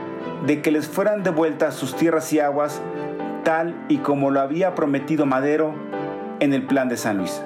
de 0.45 0.61
que 0.61 0.69
les 0.69 0.85
fueran 0.85 1.23
devueltas 1.23 1.75
sus 1.75 1.95
tierras 1.95 2.33
y 2.33 2.41
aguas 2.41 2.81
tal 3.45 3.73
y 3.87 3.99
como 3.99 4.29
lo 4.29 4.41
había 4.41 4.75
prometido 4.75 5.25
Madero 5.25 5.73
en 6.41 6.51
el 6.51 6.63
plan 6.63 6.89
de 6.89 6.97
San 6.97 7.19
Luis. 7.19 7.41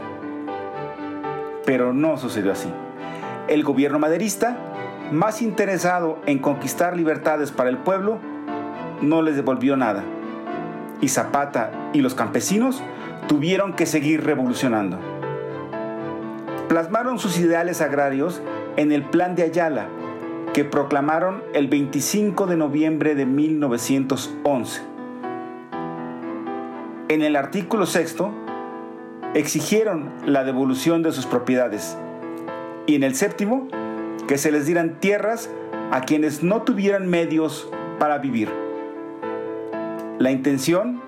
Pero 1.68 1.94
no 1.94 2.18
sucedió 2.18 2.52
así. 2.52 2.70
El 3.48 3.64
gobierno 3.64 4.00
maderista, 4.00 4.58
más 5.12 5.44
interesado 5.44 6.18
en 6.26 6.40
conquistar 6.40 6.98
libertades 6.98 7.52
para 7.52 7.70
el 7.70 7.78
pueblo, 7.78 8.18
no 9.04 9.22
les 9.22 9.36
devolvió 9.36 9.78
nada. 9.78 10.04
Y 11.02 11.10
Zapata 11.10 11.72
y 11.94 12.02
los 12.02 12.16
campesinos 12.16 12.82
tuvieron 13.28 13.74
que 13.74 13.86
seguir 13.86 14.24
revolucionando. 14.24 15.00
Plasmaron 16.70 17.20
sus 17.20 17.38
ideales 17.38 17.82
agrarios 17.82 18.42
en 18.78 18.92
el 18.92 19.04
Plan 19.04 19.36
de 19.36 19.44
Ayala, 19.44 19.88
que 20.54 20.64
proclamaron 20.64 21.44
el 21.54 21.68
25 21.68 22.46
de 22.48 22.58
noviembre 22.58 23.16
de 23.16 23.26
1911. 23.26 24.82
En 27.10 27.22
el 27.22 27.36
artículo 27.36 27.86
sexto, 27.86 28.32
exigieron 29.34 30.12
la 30.26 30.44
devolución 30.44 31.04
de 31.04 31.12
sus 31.12 31.26
propiedades 31.26 31.98
y 32.86 32.96
en 32.96 33.04
el 33.04 33.16
séptimo, 33.16 33.68
que 34.28 34.38
se 34.38 34.52
les 34.52 34.66
dieran 34.66 35.00
tierras 35.00 35.50
a 35.92 36.02
quienes 36.02 36.44
no 36.44 36.64
tuvieran 36.64 37.10
medios 37.10 37.70
para 38.00 38.18
vivir. 38.18 38.50
La 40.22 40.30
intención 40.30 41.02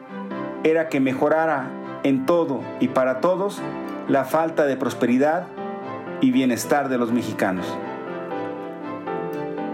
era 0.64 0.90
que 0.90 1.00
mejorara 1.00 1.70
en 2.02 2.26
todo 2.26 2.62
y 2.80 2.88
para 2.88 3.22
todos 3.22 3.62
la 4.08 4.26
falta 4.26 4.66
de 4.66 4.76
prosperidad 4.76 5.46
y 6.20 6.32
bienestar 6.32 6.90
de 6.90 6.98
los 6.98 7.12
mexicanos. 7.12 7.78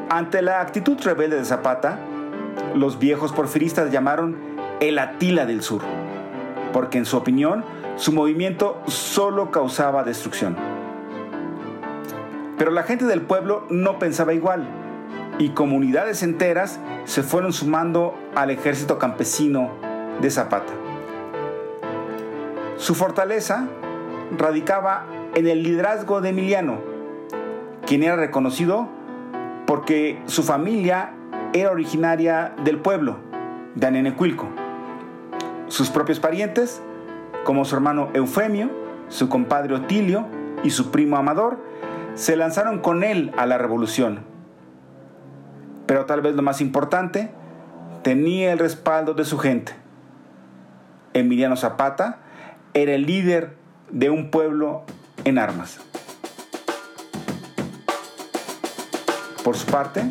Ante 0.09 0.41
la 0.41 0.59
actitud 0.59 0.97
rebelde 1.01 1.37
de 1.37 1.45
Zapata, 1.45 1.99
los 2.75 2.99
viejos 2.99 3.31
porfiristas 3.31 3.93
llamaron 3.93 4.35
el 4.81 4.99
Atila 4.99 5.45
del 5.45 5.61
Sur, 5.61 5.83
porque 6.73 6.97
en 6.97 7.05
su 7.05 7.15
opinión 7.15 7.63
su 7.95 8.11
movimiento 8.11 8.81
solo 8.87 9.51
causaba 9.51 10.03
destrucción. 10.03 10.57
Pero 12.57 12.71
la 12.71 12.83
gente 12.83 13.05
del 13.05 13.21
pueblo 13.21 13.65
no 13.69 13.99
pensaba 13.99 14.33
igual 14.33 14.67
y 15.39 15.49
comunidades 15.49 16.21
enteras 16.21 16.79
se 17.05 17.23
fueron 17.23 17.53
sumando 17.53 18.13
al 18.35 18.51
ejército 18.51 18.99
campesino 18.99 19.71
de 20.21 20.29
Zapata. 20.29 20.73
Su 22.77 22.93
fortaleza 22.93 23.67
radicaba 24.37 25.05
en 25.33 25.47
el 25.47 25.63
liderazgo 25.63 26.21
de 26.21 26.29
Emiliano, 26.29 26.79
quien 27.87 28.03
era 28.03 28.17
reconocido 28.17 28.89
porque 29.65 30.21
su 30.25 30.43
familia 30.43 31.13
era 31.53 31.71
originaria 31.71 32.53
del 32.63 32.79
pueblo, 32.79 33.17
de 33.75 33.87
Anenecuilco. 33.87 34.47
Sus 35.67 35.89
propios 35.89 36.19
parientes 36.19 36.81
como 37.45 37.63
su 37.63 37.75
hermano 37.75 38.09
Eufemio, 38.13 38.69
su 39.07 39.29
compadre 39.29 39.75
Otilio 39.75 40.25
y 40.63 40.71
su 40.71 40.91
primo 40.91 41.15
Amador, 41.15 41.63
se 42.15 42.35
lanzaron 42.35 42.79
con 42.79 43.03
él 43.03 43.31
a 43.37 43.45
la 43.45 43.57
revolución. 43.57 44.28
Pero 45.89 46.05
tal 46.05 46.21
vez 46.21 46.35
lo 46.35 46.43
más 46.43 46.61
importante, 46.61 47.31
tenía 48.03 48.53
el 48.53 48.59
respaldo 48.59 49.15
de 49.15 49.25
su 49.25 49.39
gente. 49.39 49.73
Emiliano 51.15 51.57
Zapata 51.57 52.19
era 52.75 52.93
el 52.93 53.07
líder 53.07 53.57
de 53.89 54.11
un 54.11 54.29
pueblo 54.29 54.83
en 55.23 55.39
armas. 55.39 55.79
Por 59.43 59.57
su 59.57 59.65
parte, 59.65 60.03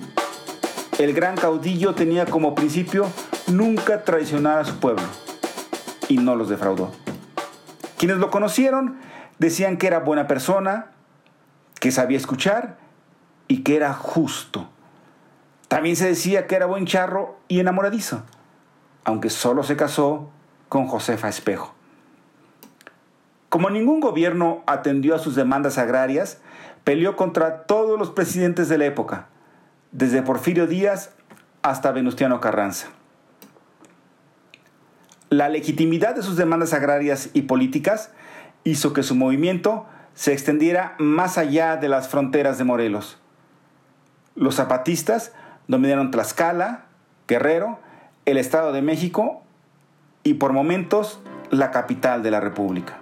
el 0.99 1.15
gran 1.15 1.37
caudillo 1.37 1.95
tenía 1.95 2.27
como 2.27 2.57
principio 2.57 3.07
nunca 3.47 4.03
traicionar 4.03 4.59
a 4.59 4.65
su 4.65 4.81
pueblo 4.81 5.05
y 6.09 6.17
no 6.17 6.35
los 6.35 6.49
defraudó. 6.49 6.91
Quienes 7.99 8.17
lo 8.17 8.33
conocieron 8.33 8.99
decían 9.39 9.77
que 9.77 9.87
era 9.87 10.01
buena 10.01 10.27
persona, 10.27 10.87
que 11.79 11.93
sabía 11.93 12.19
escuchar 12.19 12.79
y 13.47 13.63
que 13.63 13.77
era 13.77 13.95
justo. 13.95 14.69
También 15.69 15.97
se 15.97 16.09
decía 16.09 16.47
que 16.47 16.57
era 16.57 16.67
buen 16.67 16.87
charro 16.87 17.39
y 17.47 17.61
enamoradizo, 17.61 18.23
aunque 19.05 19.31
solo 19.31 19.63
se 19.63 19.77
casó 19.77 20.31
con 20.69 20.87
Josefa 20.87 21.29
Espejo. 21.29 21.75
Como 23.51 23.71
ningún 23.71 24.01
gobierno 24.01 24.63
atendió 24.67 25.15
a 25.15 25.19
sus 25.19 25.35
demandas 25.35 25.79
agrarias, 25.79 26.41
peleó 26.85 27.17
contra 27.17 27.65
todos 27.65 27.99
los 27.99 28.11
presidentes 28.11 28.69
de 28.69 28.79
la 28.79 28.87
época, 28.87 29.29
desde 29.93 30.23
Porfirio 30.23 30.67
Díaz 30.67 31.13
hasta 31.63 31.93
Venustiano 31.93 32.41
Carranza. 32.41 32.89
La 35.31 35.51
legitimidad 35.51 36.15
de 36.15 36.23
sus 36.23 36.37
demandas 36.37 36.73
agrarias 36.73 37.29
y 37.35 37.43
políticas 37.43 38.11
hizo 38.65 38.95
que 38.95 39.03
su 39.03 39.15
movimiento 39.15 39.87
se 40.15 40.33
extendiera 40.33 40.95
más 40.99 41.37
allá 41.37 41.77
de 41.77 41.89
las 41.89 42.09
fronteras 42.09 42.57
de 42.57 42.65
Morelos. 42.65 43.19
Los 44.35 44.57
zapatistas 44.57 45.33
dominaron 45.69 46.11
Tlaxcala, 46.11 46.87
Guerrero, 47.29 47.79
el 48.25 48.39
Estado 48.39 48.73
de 48.73 48.83
México 48.83 49.43
y 50.25 50.35
por 50.35 50.53
momentos 50.53 51.21
la 51.51 51.71
capital 51.71 52.23
de 52.23 52.31
la 52.31 52.41
República. 52.41 52.99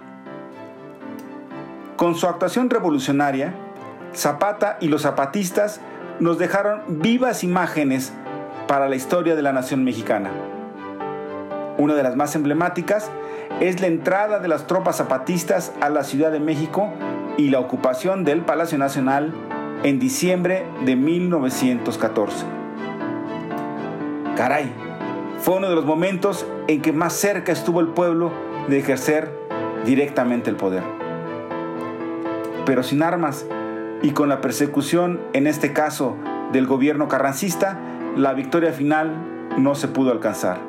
Con 1.95 2.15
su 2.15 2.27
actuación 2.27 2.69
revolucionaria, 2.69 3.55
Zapata 4.13 4.77
y 4.79 4.87
los 4.87 5.01
zapatistas 5.01 5.81
nos 6.19 6.37
dejaron 6.37 7.01
vivas 7.01 7.43
imágenes 7.43 8.13
para 8.67 8.87
la 8.89 8.95
historia 8.95 9.35
de 9.35 9.41
la 9.41 9.53
nación 9.53 9.83
mexicana. 9.83 10.29
Una 11.77 11.93
de 11.93 12.03
las 12.03 12.15
más 12.15 12.35
emblemáticas 12.35 13.09
es 13.59 13.81
la 13.81 13.87
entrada 13.87 14.39
de 14.39 14.47
las 14.47 14.67
tropas 14.67 14.97
zapatistas 14.97 15.71
a 15.81 15.89
la 15.89 16.03
Ciudad 16.03 16.31
de 16.31 16.39
México 16.39 16.91
y 17.37 17.49
la 17.49 17.59
ocupación 17.59 18.23
del 18.23 18.41
Palacio 18.41 18.77
Nacional 18.77 19.33
en 19.83 19.99
diciembre 19.99 20.65
de 20.85 20.95
1914. 20.95 22.56
Caray, 24.37 24.71
fue 25.39 25.55
uno 25.55 25.67
de 25.67 25.73
los 25.73 25.85
momentos 25.85 26.45
en 26.67 26.83
que 26.83 26.93
más 26.93 27.13
cerca 27.13 27.51
estuvo 27.51 27.79
el 27.79 27.87
pueblo 27.87 28.31
de 28.67 28.77
ejercer 28.77 29.31
directamente 29.83 30.51
el 30.51 30.55
poder. 30.55 30.83
Pero 32.63 32.83
sin 32.83 33.01
armas 33.01 33.47
y 34.03 34.11
con 34.11 34.29
la 34.29 34.39
persecución, 34.39 35.19
en 35.33 35.47
este 35.47 35.73
caso, 35.73 36.15
del 36.51 36.67
gobierno 36.67 37.07
carrancista, 37.07 37.79
la 38.15 38.33
victoria 38.33 38.71
final 38.73 39.15
no 39.57 39.73
se 39.73 39.87
pudo 39.87 40.11
alcanzar. 40.11 40.59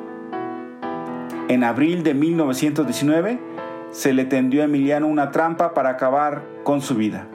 En 1.47 1.63
abril 1.63 2.01
de 2.01 2.15
1919 2.15 3.39
se 3.91 4.13
le 4.13 4.25
tendió 4.25 4.63
a 4.63 4.65
Emiliano 4.65 5.05
una 5.05 5.29
trampa 5.29 5.75
para 5.75 5.89
acabar 5.89 6.41
con 6.63 6.81
su 6.81 6.95
vida. 6.95 7.27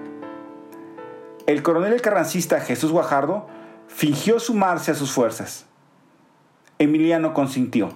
El 1.47 1.63
coronel 1.63 2.01
carrancista 2.01 2.59
Jesús 2.59 2.91
Guajardo 2.91 3.47
fingió 3.87 4.41
sumarse 4.41 4.91
a 4.91 4.95
sus 4.97 5.13
fuerzas. 5.13 5.69
Emiliano 6.79 7.35
consintió. 7.35 7.91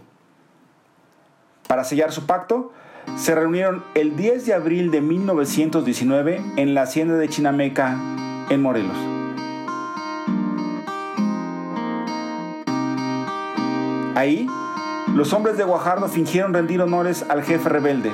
Para 1.67 1.85
sellar 1.85 2.13
su 2.13 2.27
pacto, 2.27 2.73
se 3.17 3.35
reunieron 3.35 3.83
el 3.95 4.17
10 4.17 4.47
de 4.47 4.55
abril 4.55 4.91
de 4.91 5.01
1919 5.01 6.41
en 6.57 6.75
la 6.75 6.83
hacienda 6.83 7.15
de 7.17 7.29
Chinameca, 7.29 7.97
en 8.49 8.63
Morelos. 8.63 8.97
Ahí, 14.15 14.49
los 15.15 15.33
hombres 15.33 15.57
de 15.57 15.65
Guajardo 15.65 16.09
fingieron 16.09 16.53
rendir 16.53 16.81
honores 16.81 17.25
al 17.29 17.43
jefe 17.43 17.69
rebelde, 17.69 18.13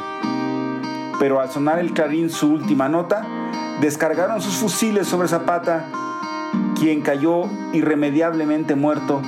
pero 1.18 1.40
al 1.40 1.50
sonar 1.50 1.78
el 1.78 1.92
clarín 1.92 2.30
su 2.30 2.52
última 2.52 2.88
nota, 2.88 3.26
descargaron 3.80 4.40
sus 4.40 4.54
fusiles 4.56 5.06
sobre 5.06 5.28
Zapata, 5.28 5.86
quien 6.78 7.02
cayó 7.02 7.44
irremediablemente 7.72 8.74
muerto 8.74 9.22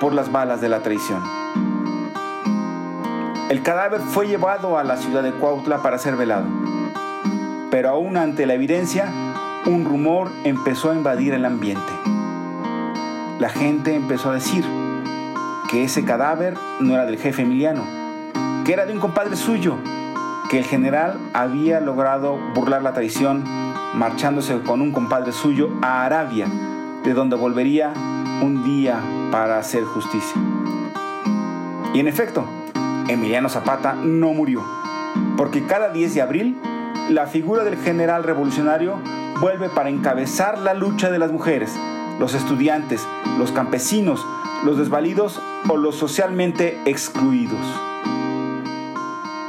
por 0.00 0.12
las 0.12 0.30
balas 0.30 0.60
de 0.60 0.68
la 0.68 0.80
traición. 0.80 1.22
El 3.48 3.62
cadáver 3.62 4.00
fue 4.00 4.26
llevado 4.26 4.76
a 4.76 4.84
la 4.84 4.96
ciudad 4.96 5.22
de 5.22 5.32
Cuautla 5.32 5.82
para 5.82 5.98
ser 5.98 6.16
velado, 6.16 6.46
pero 7.70 7.90
aún 7.90 8.16
ante 8.16 8.46
la 8.46 8.54
evidencia, 8.54 9.08
un 9.66 9.84
rumor 9.84 10.30
empezó 10.44 10.90
a 10.90 10.94
invadir 10.94 11.32
el 11.32 11.44
ambiente. 11.44 11.92
La 13.38 13.48
gente 13.48 13.94
empezó 13.94 14.30
a 14.30 14.34
decir 14.34 14.64
que 15.70 15.84
ese 15.84 16.04
cadáver 16.04 16.56
no 16.80 16.94
era 16.94 17.06
del 17.06 17.18
jefe 17.18 17.42
Emiliano, 17.42 17.84
que 18.64 18.72
era 18.72 18.86
de 18.86 18.92
un 18.92 19.00
compadre 19.00 19.36
suyo, 19.36 19.76
que 20.50 20.58
el 20.58 20.64
general 20.64 21.18
había 21.32 21.80
logrado 21.80 22.38
burlar 22.54 22.82
la 22.82 22.92
traición 22.92 23.44
marchándose 23.94 24.60
con 24.62 24.80
un 24.80 24.92
compadre 24.92 25.32
suyo 25.32 25.70
a 25.82 26.04
Arabia, 26.04 26.46
de 27.04 27.14
donde 27.14 27.36
volvería 27.36 27.92
un 28.42 28.64
día 28.64 29.00
para 29.30 29.58
hacer 29.58 29.84
justicia. 29.84 30.40
Y 31.94 32.00
en 32.00 32.08
efecto, 32.08 32.44
Emiliano 33.08 33.48
Zapata 33.48 33.94
no 33.94 34.32
murió, 34.32 34.62
porque 35.36 35.64
cada 35.66 35.90
10 35.90 36.14
de 36.14 36.22
abril 36.22 36.56
la 37.08 37.26
figura 37.26 37.62
del 37.62 37.76
general 37.76 38.24
revolucionario 38.24 38.98
vuelve 39.40 39.68
para 39.68 39.90
encabezar 39.90 40.58
la 40.58 40.74
lucha 40.74 41.10
de 41.10 41.18
las 41.18 41.30
mujeres, 41.30 41.72
los 42.18 42.34
estudiantes, 42.34 43.06
los 43.38 43.52
campesinos, 43.52 44.26
los 44.64 44.76
desvalidos 44.76 45.40
o 45.68 45.76
los 45.76 45.94
socialmente 45.94 46.78
excluidos. 46.84 47.60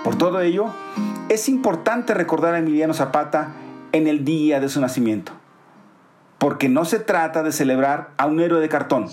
Por 0.04 0.16
todo 0.16 0.42
ello, 0.42 0.68
es 1.30 1.50
importante 1.50 2.14
recordar 2.14 2.54
a 2.54 2.60
Emiliano 2.60 2.94
Zapata 2.94 3.54
en 3.92 4.08
el 4.08 4.24
día 4.24 4.60
de 4.60 4.70
su 4.70 4.80
nacimiento, 4.80 5.32
porque 6.38 6.70
no 6.70 6.86
se 6.86 7.00
trata 7.00 7.44
de 7.44 7.52
celebrar 7.52 8.12
a 8.18 8.26
un 8.26 8.40
héroe 8.40 8.62
de 8.62 8.70
cartón, 8.70 9.10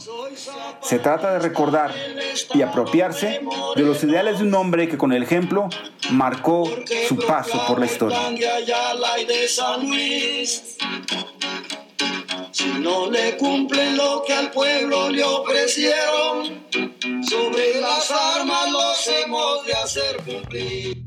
se 0.82 0.98
trata 0.98 1.32
de 1.32 1.38
recordar 1.38 1.94
y 2.52 2.62
apropiarse 2.62 3.40
de 3.76 3.82
los 3.82 4.02
ideales 4.04 4.38
de 4.38 4.44
un 4.44 4.54
hombre 4.54 4.88
que 4.88 4.98
con 4.98 5.12
el 5.12 5.22
ejemplo 5.22 5.68
marcó 6.10 6.70
su 7.08 7.16
paso 7.16 7.64
por 7.66 7.80
la 7.80 7.86
historia. 7.86 8.18
Si 12.52 12.68
no 12.78 13.10
le 13.10 13.36
cumplen 13.36 13.96
lo 13.96 14.22
que 14.24 14.32
al 14.32 14.50
pueblo 14.50 15.10
le 15.10 15.24
ofrecieron, 15.24 16.66
sobre 17.28 17.80
las 17.80 18.10
armas 18.10 18.70
los 18.70 19.08
hemos 19.08 19.66
de 19.66 19.72
hacer 19.72 20.16
cumplir. 20.24 21.03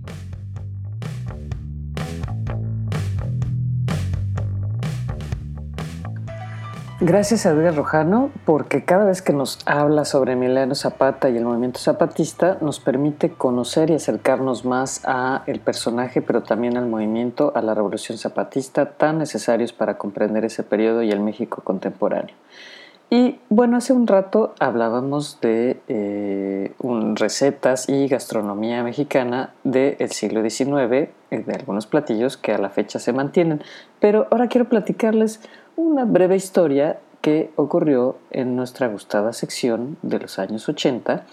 Gracias 7.00 7.46
a 7.46 7.52
Edgar 7.52 7.76
Rojano, 7.76 8.32
porque 8.44 8.84
cada 8.84 9.06
vez 9.06 9.22
que 9.22 9.32
nos 9.32 9.60
habla 9.68 10.04
sobre 10.04 10.34
Emiliano 10.34 10.74
Zapata 10.74 11.30
y 11.30 11.38
el 11.38 11.46
movimiento 11.46 11.80
zapatista, 11.80 12.58
nos 12.60 12.80
permite 12.80 13.30
conocer 13.30 13.92
y 13.92 13.94
acercarnos 13.94 14.66
más 14.66 15.02
a 15.06 15.44
el 15.46 15.60
personaje, 15.60 16.24
pero 16.24 16.42
también 16.42 16.76
al 16.76 16.88
movimiento, 16.88 17.52
a 17.54 17.62
la 17.62 17.76
revolución 17.76 18.18
zapatista, 18.18 18.94
tan 18.94 19.20
necesarios 19.20 19.74
para 19.74 20.00
comprender 20.00 20.44
ese 20.44 20.64
periodo 20.64 21.04
y 21.04 21.12
el 21.12 21.20
México 21.20 21.62
contemporáneo. 21.64 22.34
Y 23.10 23.40
bueno, 23.48 23.78
hace 23.78 23.94
un 23.94 24.06
rato 24.06 24.54
hablábamos 24.60 25.40
de 25.40 25.80
eh, 25.88 26.74
recetas 27.16 27.88
y 27.88 28.08
gastronomía 28.10 28.84
mexicana 28.84 29.54
del 29.64 30.12
siglo 30.12 30.42
XIX, 30.48 30.70
eh, 30.92 31.10
de 31.32 31.54
algunos 31.54 31.88
platillos 31.88 32.36
que 32.36 32.52
a 32.52 32.58
la 32.58 32.70
fecha 32.70 33.00
se 33.00 33.14
mantienen, 33.14 33.64
pero 34.02 34.28
ahora 34.30 34.48
quiero 34.48 34.68
platicarles 34.68 35.40
una 35.78 36.04
breve 36.04 36.36
historia 36.36 37.00
que 37.22 37.50
ocurrió 37.56 38.18
en 38.30 38.58
nuestra 38.58 38.88
gustada 38.88 39.32
sección 39.32 39.98
de 40.02 40.20
los 40.20 40.38
años 40.38 40.68
80, 40.68 41.26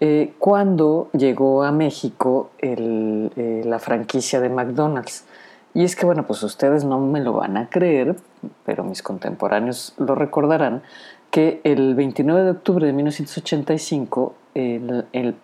eh, 0.00 0.34
cuando 0.38 1.08
llegó 1.12 1.62
a 1.62 1.72
México 1.72 2.50
la 2.60 3.78
franquicia 3.78 4.40
de 4.40 4.48
McDonald's. 4.50 5.24
Y 5.74 5.84
es 5.84 5.96
que, 5.96 6.06
bueno, 6.06 6.26
pues 6.26 6.42
ustedes 6.42 6.84
no 6.84 6.98
me 6.98 7.20
lo 7.20 7.34
van 7.34 7.56
a 7.56 7.68
creer, 7.68 8.16
pero 8.64 8.84
mis 8.84 9.02
contemporáneos 9.02 9.94
lo 9.98 10.14
recordarán, 10.14 10.82
que 11.30 11.60
el 11.64 11.94
29 11.94 12.42
de 12.42 12.50
octubre 12.50 12.86
de 12.86 12.92
1985, 12.92 14.34
el, 14.54 15.06
el 15.12 15.34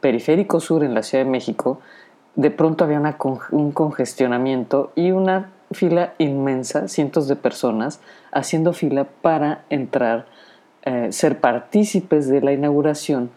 periférico 0.00 0.60
sur 0.60 0.82
en 0.84 0.94
la 0.94 1.02
Ciudad 1.02 1.24
de 1.24 1.30
México, 1.30 1.80
de 2.34 2.50
pronto 2.50 2.84
había 2.84 3.00
un 3.50 3.72
congestionamiento 3.72 4.92
y 4.96 5.12
una 5.12 5.50
fila 5.70 6.14
inmensa, 6.18 6.88
cientos 6.88 7.28
de 7.28 7.36
personas 7.36 8.00
haciendo 8.32 8.72
fila 8.72 9.06
para 9.22 9.64
entrar, 9.70 10.26
eh, 10.82 11.08
ser 11.12 11.40
partícipes 11.40 12.28
de 12.28 12.40
la 12.40 12.52
inauguración 12.52 13.30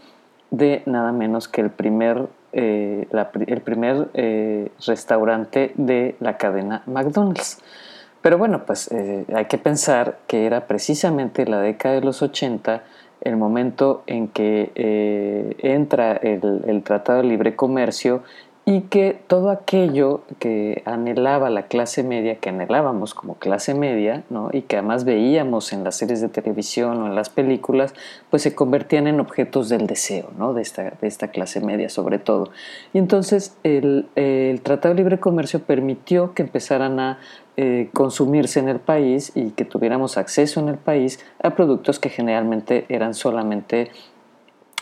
de 0.51 0.83
nada 0.85 1.11
menos 1.11 1.47
que 1.47 1.61
el 1.61 1.69
primer, 1.69 2.27
eh, 2.59 3.07
el 3.45 3.61
primer 3.61 4.09
eh, 4.15 4.71
restaurante 4.83 5.73
de 5.75 6.15
la 6.19 6.37
cadena 6.37 6.81
McDonald's. 6.87 7.61
Pero 8.23 8.39
bueno, 8.39 8.65
pues 8.65 8.89
hay 8.91 9.45
que 9.45 9.59
pensar 9.59 10.17
que 10.25 10.47
era 10.47 10.65
precisamente 10.65 11.45
la 11.45 11.61
década 11.61 11.95
de 11.95 12.01
los 12.01 12.23
80 12.23 12.81
el 13.21 13.37
momento 13.37 14.03
en 14.07 14.27
que 14.27 15.55
entra 15.59 16.13
el 16.13 16.81
Tratado 16.83 17.21
de 17.21 17.27
Libre 17.27 17.55
Comercio 17.55 18.23
y 18.69 18.81
que 18.81 19.17
todo 19.27 19.49
aquello 19.49 20.23
que 20.39 20.83
anhelaba 20.83 21.49
la 21.49 21.67
clase 21.67 22.03
media, 22.03 22.35
que 22.35 22.49
anhelábamos 22.49 23.13
como 23.13 23.35
clase 23.35 23.73
media, 23.73 24.25
¿no? 24.29 24.49
y 24.51 24.63
que 24.63 24.75
además 24.75 25.05
veíamos 25.05 25.71
en 25.71 25.85
las 25.85 25.95
series 25.95 26.19
de 26.19 26.27
televisión 26.27 27.01
o 27.01 27.07
en 27.07 27.15
las 27.15 27.29
películas, 27.29 27.93
pues 28.29 28.41
se 28.41 28.55
convertían 28.55 29.07
en 29.07 29.21
objetos 29.21 29.69
del 29.69 29.87
deseo 29.87 30.31
¿no? 30.37 30.53
de, 30.53 30.63
esta, 30.63 30.83
de 30.99 31.07
esta 31.07 31.29
clase 31.29 31.61
media 31.61 31.87
sobre 31.87 32.19
todo. 32.19 32.49
Y 32.93 32.97
entonces 32.97 33.55
el, 33.63 34.09
el 34.15 34.59
Tratado 34.59 34.93
de 34.93 34.97
Libre 34.99 35.17
Comercio 35.17 35.61
permitió 35.61 36.33
que 36.33 36.41
empezaran 36.41 36.99
a 36.99 37.19
eh, 37.55 37.89
consumirse 37.93 38.59
en 38.59 38.67
el 38.67 38.81
país 38.81 39.31
y 39.33 39.51
que 39.51 39.63
tuviéramos 39.63 40.17
acceso 40.17 40.59
en 40.59 40.67
el 40.67 40.77
país 40.77 41.23
a 41.41 41.55
productos 41.55 41.99
que 41.99 42.09
generalmente 42.09 42.85
eran 42.89 43.13
solamente 43.13 43.91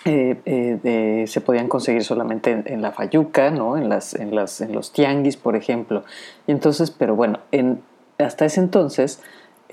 eh, 0.06 0.38
eh, 0.46 1.26
se 1.28 1.42
podían 1.42 1.68
conseguir 1.68 2.04
solamente 2.04 2.64
en, 2.66 2.82
la 2.84 2.92
Fayuca, 2.92 3.50
¿no? 3.50 3.76
en, 3.76 3.90
las, 3.90 4.14
en, 4.14 4.36
las, 4.36 4.62
en 4.62 4.72
los 4.72 4.94
tianguis, 4.94 5.36
por 5.36 5.56
ejemplo. 5.56 6.04
Y 6.46 6.52
entonces, 6.52 6.92
pero 6.92 7.16
bueno, 7.16 7.40
en, 7.52 7.82
hasta 8.20 8.46
ese 8.46 8.60
entonces, 8.60 9.22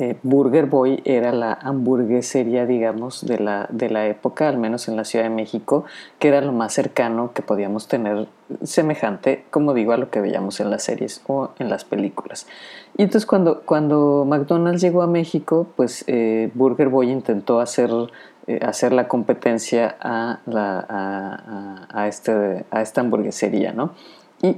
eh, 0.02 0.16
Burger 0.22 0.66
Boy 0.66 1.00
era 1.04 1.32
la 1.32 1.52
hamburguesería, 1.52 2.66
digamos, 2.66 3.24
de 3.24 3.38
la, 3.38 3.68
de 3.70 3.90
la 3.90 4.06
época, 4.06 4.48
al 4.48 4.58
menos 4.58 4.88
en 4.88 4.96
la 4.96 5.04
Ciudad 5.04 5.24
de 5.24 5.30
México, 5.30 5.84
que 6.18 6.28
era 6.28 6.40
lo 6.40 6.52
más 6.52 6.72
cercano 6.72 7.32
que 7.32 7.42
podíamos 7.42 7.88
tener 7.88 8.26
semejante, 8.62 9.44
como 9.50 9.74
digo, 9.74 9.92
a 9.92 9.96
lo 9.96 10.10
que 10.10 10.20
veíamos 10.20 10.60
en 10.60 10.70
las 10.70 10.82
series 10.82 11.22
o 11.26 11.50
en 11.58 11.70
las 11.70 11.84
películas. 11.84 12.46
Y 12.96 13.02
entonces 13.02 13.26
cuando, 13.26 13.62
cuando 13.62 14.24
McDonald's 14.26 14.82
llegó 14.82 15.02
a 15.02 15.06
México, 15.06 15.66
pues 15.76 16.04
Burger 16.54 16.88
Boy 16.88 17.10
intentó 17.10 17.60
hacer 17.60 17.90
eh, 18.48 18.58
hacer 18.60 18.92
la 18.92 19.06
competencia 19.06 19.94
a, 20.00 20.40
la, 20.46 21.86
a, 21.88 22.08
este, 22.08 22.64
a 22.72 22.82
esta 22.82 23.00
hamburguesería, 23.00 23.72
¿no? 23.72 23.92
Y 24.42 24.56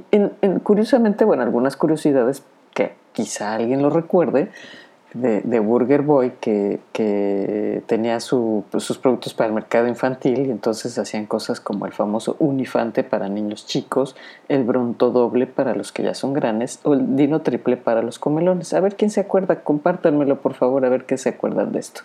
curiosamente, 0.62 1.26
bueno, 1.26 1.42
algunas 1.42 1.76
curiosidades 1.76 2.42
que 2.72 2.94
quizá 3.12 3.52
alguien 3.52 3.82
lo 3.82 3.90
recuerde, 3.90 4.50
de, 5.14 5.60
Burger 5.60 6.02
Boy 6.02 6.32
que, 6.40 6.80
tenía 7.86 8.20
sus 8.20 8.98
productos 9.00 9.32
para 9.32 9.48
el 9.48 9.54
mercado 9.54 9.86
infantil 9.86 10.46
y 10.46 10.50
entonces 10.50 10.98
hacían 10.98 11.26
cosas 11.26 11.60
como 11.60 11.86
el 11.86 11.92
famoso 11.92 12.36
Unifante 12.40 13.04
para 13.04 13.28
niños 13.28 13.66
chicos, 13.66 14.16
el 14.48 14.64
Bronto 14.64 15.10
doble 15.10 15.46
para 15.46 15.74
los 15.74 15.92
que 15.92 16.02
ya 16.02 16.14
son 16.14 16.32
grandes 16.32 16.80
o 16.82 16.94
el 16.94 17.16
Dino 17.16 17.42
triple 17.42 17.76
para 17.76 18.02
los 18.02 18.18
comelones. 18.18 18.74
A 18.74 18.80
ver 18.80 18.96
quién 18.96 19.10
se 19.10 19.20
acuerda, 19.20 19.62
compártanmelo 19.62 20.40
por 20.40 20.54
favor, 20.54 20.84
a 20.84 20.88
ver 20.88 21.04
qué 21.04 21.16
se 21.16 21.30
acuerdan 21.30 21.72
de 21.72 21.78
esto. 21.78 22.02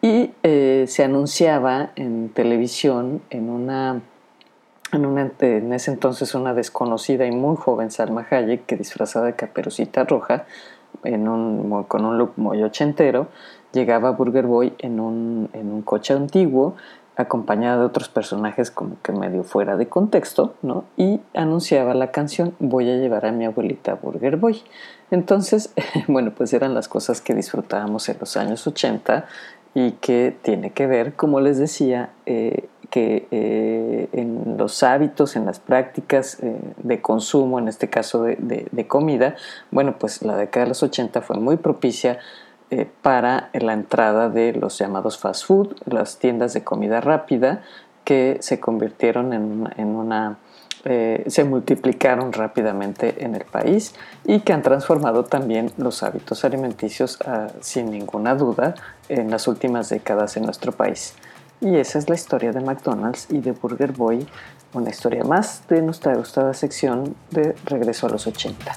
y 0.00 0.30
eh, 0.44 0.84
se 0.86 1.02
anunciaba 1.02 1.90
en 1.96 2.28
televisión 2.28 3.20
en 3.30 3.50
una, 3.50 4.00
en 4.92 5.32
en 5.40 5.72
ese 5.72 5.90
entonces 5.90 6.34
una 6.34 6.54
desconocida 6.54 7.26
y 7.26 7.32
muy 7.32 7.56
joven 7.56 7.90
Salma 7.90 8.26
Hayek 8.30 8.66
que 8.66 8.76
disfrazada 8.76 9.26
de 9.26 9.34
caperucita 9.34 10.04
roja 10.04 10.46
en 11.04 11.28
un, 11.28 11.84
con 11.84 12.04
un 12.04 12.18
look 12.18 12.32
muy 12.36 12.62
ochentero 12.62 13.28
llegaba 13.72 14.10
Burger 14.12 14.46
Boy 14.46 14.74
en 14.78 15.00
un, 15.00 15.50
en 15.52 15.70
un 15.70 15.82
coche 15.82 16.14
antiguo 16.14 16.74
acompañada 17.16 17.78
de 17.80 17.84
otros 17.84 18.08
personajes 18.08 18.70
como 18.70 18.96
que 19.02 19.10
medio 19.10 19.42
fuera 19.42 19.76
de 19.76 19.88
contexto, 19.88 20.54
¿no? 20.62 20.84
Y 20.96 21.20
anunciaba 21.34 21.92
la 21.92 22.12
canción 22.12 22.54
Voy 22.60 22.88
a 22.88 22.96
llevar 22.96 23.26
a 23.26 23.32
mi 23.32 23.44
abuelita 23.44 23.94
Burger 23.94 24.36
Boy. 24.36 24.62
Entonces, 25.10 25.74
bueno, 26.08 26.32
pues 26.36 26.52
eran 26.52 26.74
las 26.74 26.88
cosas 26.88 27.20
que 27.20 27.34
disfrutábamos 27.34 28.08
en 28.08 28.18
los 28.20 28.36
años 28.36 28.64
80 28.66 29.26
y 29.74 29.92
que 29.92 30.36
tiene 30.42 30.70
que 30.70 30.86
ver, 30.86 31.14
como 31.14 31.40
les 31.40 31.58
decía, 31.58 32.10
eh, 32.24 32.68
que 32.90 33.28
eh, 33.30 34.08
en 34.12 34.56
los 34.56 34.82
hábitos, 34.82 35.36
en 35.36 35.44
las 35.44 35.60
prácticas 35.60 36.38
eh, 36.42 36.56
de 36.78 37.00
consumo, 37.00 37.58
en 37.58 37.68
este 37.68 37.90
caso 37.90 38.22
de, 38.22 38.66
de, 38.70 38.86
comida, 38.86 39.36
bueno, 39.70 39.96
pues 39.98 40.22
la 40.22 40.36
década 40.36 40.64
de 40.64 40.70
los 40.70 40.82
80 40.82 41.20
fue 41.20 41.38
muy 41.38 41.56
propicia 41.56 42.18
eh, 42.70 42.86
para 43.00 43.48
la 43.54 43.72
entrada 43.72 44.28
de 44.28 44.52
los 44.52 44.78
llamados 44.78 45.18
fast 45.18 45.46
food, 45.46 45.74
las 45.86 46.18
tiendas 46.18 46.52
de 46.52 46.64
comida 46.64 47.00
rápida 47.00 47.62
que 48.04 48.36
se 48.40 48.60
convirtieron 48.60 49.32
en, 49.32 49.88
una... 49.88 50.38
Eh, 50.84 51.24
se 51.26 51.44
multiplicaron 51.44 52.32
rápidamente 52.32 53.24
en 53.24 53.34
el 53.34 53.44
país 53.44 53.94
y 54.24 54.40
que 54.40 54.52
han 54.52 54.62
transformado 54.62 55.24
también 55.24 55.72
los 55.76 56.02
hábitos 56.02 56.44
alimenticios 56.44 57.18
ah, 57.26 57.48
sin 57.60 57.90
ninguna 57.90 58.34
duda 58.34 58.74
en 59.08 59.30
las 59.30 59.48
últimas 59.48 59.88
décadas 59.88 60.36
en 60.36 60.44
nuestro 60.44 60.72
país. 60.72 61.14
Y 61.60 61.76
esa 61.76 61.98
es 61.98 62.08
la 62.08 62.14
historia 62.14 62.52
de 62.52 62.60
McDonald's 62.60 63.26
y 63.30 63.40
de 63.40 63.50
Burger 63.50 63.90
Boy, 63.90 64.24
una 64.74 64.90
historia 64.90 65.24
más 65.24 65.66
de 65.68 65.82
nuestra 65.82 66.14
gustada 66.14 66.54
sección 66.54 67.16
de 67.32 67.56
Regreso 67.64 68.06
a 68.06 68.10
los 68.10 68.28
80. 68.28 68.76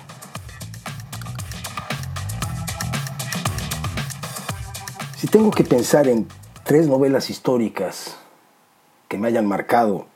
Si 5.16 5.28
tengo 5.28 5.52
que 5.52 5.64
pensar 5.64 6.08
en 6.08 6.28
tres 6.64 6.88
novelas 6.88 7.30
históricas 7.30 8.18
que 9.08 9.20
me 9.20 9.28
hayan 9.28 9.46
marcado, 9.46 10.08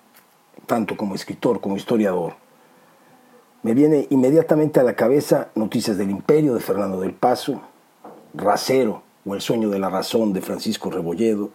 tanto 0.66 0.98
como 0.98 1.14
escritor 1.14 1.62
como 1.62 1.78
historiador, 1.78 2.34
me 3.62 3.76
viene 3.76 4.08
inmediatamente 4.10 4.80
a 4.80 4.84
la 4.84 4.96
cabeza 4.96 5.50
Noticias 5.54 5.98
del 5.98 6.10
Imperio 6.10 6.56
de 6.56 6.62
Fernando 6.62 7.00
del 7.02 7.14
Paso, 7.14 7.62
Racero 8.34 9.04
o 9.24 9.36
El 9.36 9.42
sueño 9.42 9.70
de 9.70 9.78
la 9.78 9.90
razón 9.90 10.34
de 10.34 10.42
Francisco 10.42 10.90
Rebolledo 10.90 11.52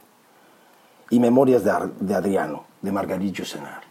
y 1.10 1.20
Memorias 1.20 1.64
de, 1.64 2.14
Adriano 2.14 2.64
de 2.80 2.92
Margarillo 2.92 3.44
Senar. 3.44 3.82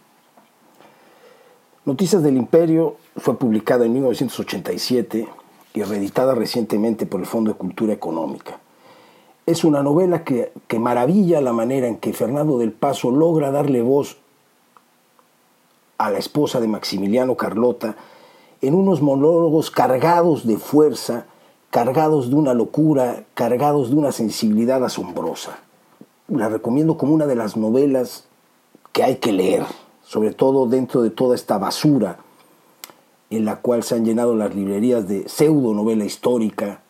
Noticias 1.86 2.24
del 2.24 2.38
Imperio 2.38 2.98
fue 3.18 3.38
publicada 3.38 3.86
en 3.86 3.94
1987 3.94 5.28
y 5.74 5.84
reeditada 5.84 6.34
recientemente 6.34 7.06
por 7.06 7.20
el 7.20 7.26
Fondo 7.26 7.52
de 7.52 7.58
Cultura 7.58 7.94
Económica 7.94 8.60
es 9.50 9.64
una 9.64 9.82
novela 9.82 10.24
que, 10.24 10.52
maravilla 10.78 11.42
la 11.42 11.54
manera 11.54 11.88
en 11.88 11.98
que 11.98 12.14
Fernando 12.14 12.60
del 12.60 12.72
Paso 12.72 13.10
logra 13.10 13.50
darle 13.50 13.82
voz 13.82 14.18
a 15.98 16.12
la 16.12 16.20
esposa 16.20 16.60
de 16.60 16.68
Maximiliano 16.68 17.36
Carlota 17.36 17.96
en 18.62 18.76
unos 18.76 19.02
monólogos 19.02 19.72
cargados 19.72 20.46
de 20.46 20.58
fuerza, 20.58 21.26
cargados 21.72 22.30
de 22.30 22.36
una 22.36 22.54
locura, 22.54 23.24
cargados 23.34 23.90
de 23.90 23.96
una 23.96 24.12
sensibilidad 24.12 24.84
asombrosa. 24.84 25.58
La 26.30 26.50
recomiendo 26.50 26.98
como 26.98 27.13
una 27.13 27.26
de 27.26 27.36
las 27.36 27.58
novelas 27.58 28.26
que 28.92 29.04
hay 29.04 29.18
que 29.18 29.32
leer, 29.32 29.65
sobre 30.04 30.34
todo 30.34 30.68
dentro 30.68 31.02
de 31.02 31.10
toda 31.10 31.36
esta 31.36 31.58
basura 31.58 32.20
en 33.30 33.46
la 33.46 33.58
cual 33.58 33.84
se 33.84 33.96
han 33.96 34.06
llenado 34.06 34.36
las 34.36 34.56
librerías 34.56 35.08
de 35.08 35.28
pseudo 35.30 35.74
novela 35.74 36.06
histórica, 36.06 36.82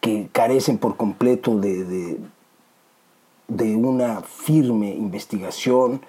que 0.00 0.28
carecen 0.32 0.78
por 0.78 0.96
completo 0.96 1.58
de, 1.58 2.18
de, 3.48 3.76
una 3.76 4.22
firme 4.22 4.90
investigación 4.94 6.00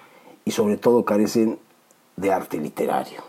y 0.44 0.50
sobre 0.50 0.76
todo 0.76 1.04
carecen 1.04 1.58
de 2.16 2.32
arte 2.32 2.58
literario. 2.58 3.27